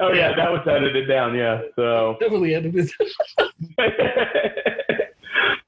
[0.00, 1.34] oh yeah, that was edited down.
[1.36, 1.60] Yeah.
[1.76, 2.90] So, definitely edited.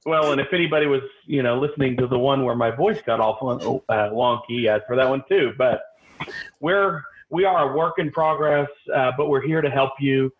[0.06, 3.20] well, and if anybody was, you know, listening to the one where my voice got
[3.20, 5.52] off uh, wonky, as for that one too.
[5.56, 5.82] But
[6.60, 10.32] we're we are a work in progress, uh, but we're here to help you.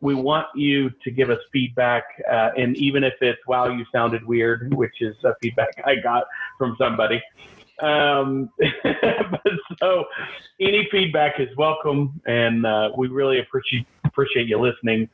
[0.00, 4.24] We want you to give us feedback, uh, and even if it's "Wow, you sounded
[4.24, 6.24] weird," which is a feedback I got
[6.56, 7.22] from somebody.
[7.80, 8.50] Um,
[8.82, 10.04] but so,
[10.60, 15.08] any feedback is welcome, and uh, we really appreciate appreciate you listening.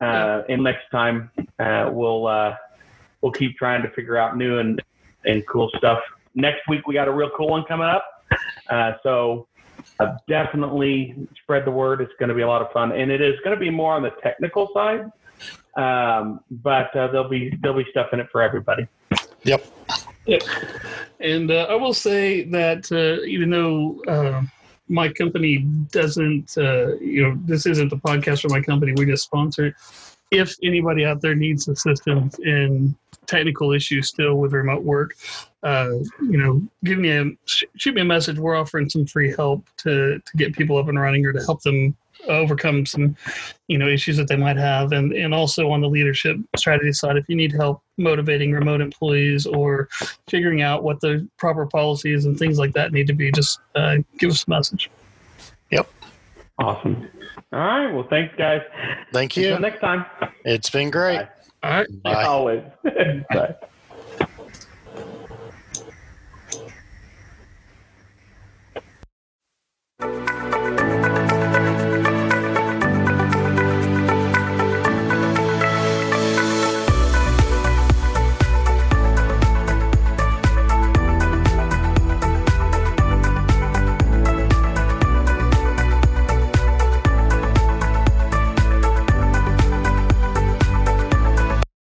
[0.00, 2.54] Uh, and next time, uh, we'll uh,
[3.20, 4.82] we'll keep trying to figure out new and
[5.24, 6.00] and cool stuff.
[6.34, 8.04] Next week, we got a real cool one coming up.
[8.68, 9.46] Uh, so
[10.00, 12.00] uh, definitely spread the word.
[12.00, 13.94] It's going to be a lot of fun, and it is going to be more
[13.94, 15.10] on the technical side.
[15.76, 18.86] Um, but uh, there'll be there'll be stuff in it for everybody.
[19.42, 19.64] Yep.
[20.26, 20.42] Yep.
[21.20, 24.42] And uh, I will say that uh, even though uh,
[24.88, 25.58] my company
[25.90, 29.74] doesn't, uh, you know, this isn't the podcast for my company, we just sponsor it.
[30.30, 32.96] If anybody out there needs assistance in
[33.26, 35.14] technical issues still with remote work,
[35.62, 38.38] uh, you know, give me a shoot me a message.
[38.38, 41.62] We're offering some free help to to get people up and running or to help
[41.62, 41.96] them
[42.28, 43.16] overcome some,
[43.68, 47.16] you know, issues that they might have, and and also on the leadership strategy side,
[47.16, 49.88] if you need help motivating remote employees or
[50.28, 53.96] figuring out what the proper policies and things like that need to be, just uh,
[54.18, 54.90] give us a message.
[56.58, 57.08] Awesome.
[57.52, 57.92] All right.
[57.92, 58.60] Well, thanks, guys.
[59.12, 59.58] Thank Until you.
[59.58, 60.06] next time.
[60.44, 61.18] It's been great.
[61.18, 61.28] Bye.
[61.62, 62.02] All right.
[62.02, 62.24] Bye.
[62.24, 62.62] Always.
[63.30, 63.54] Bye.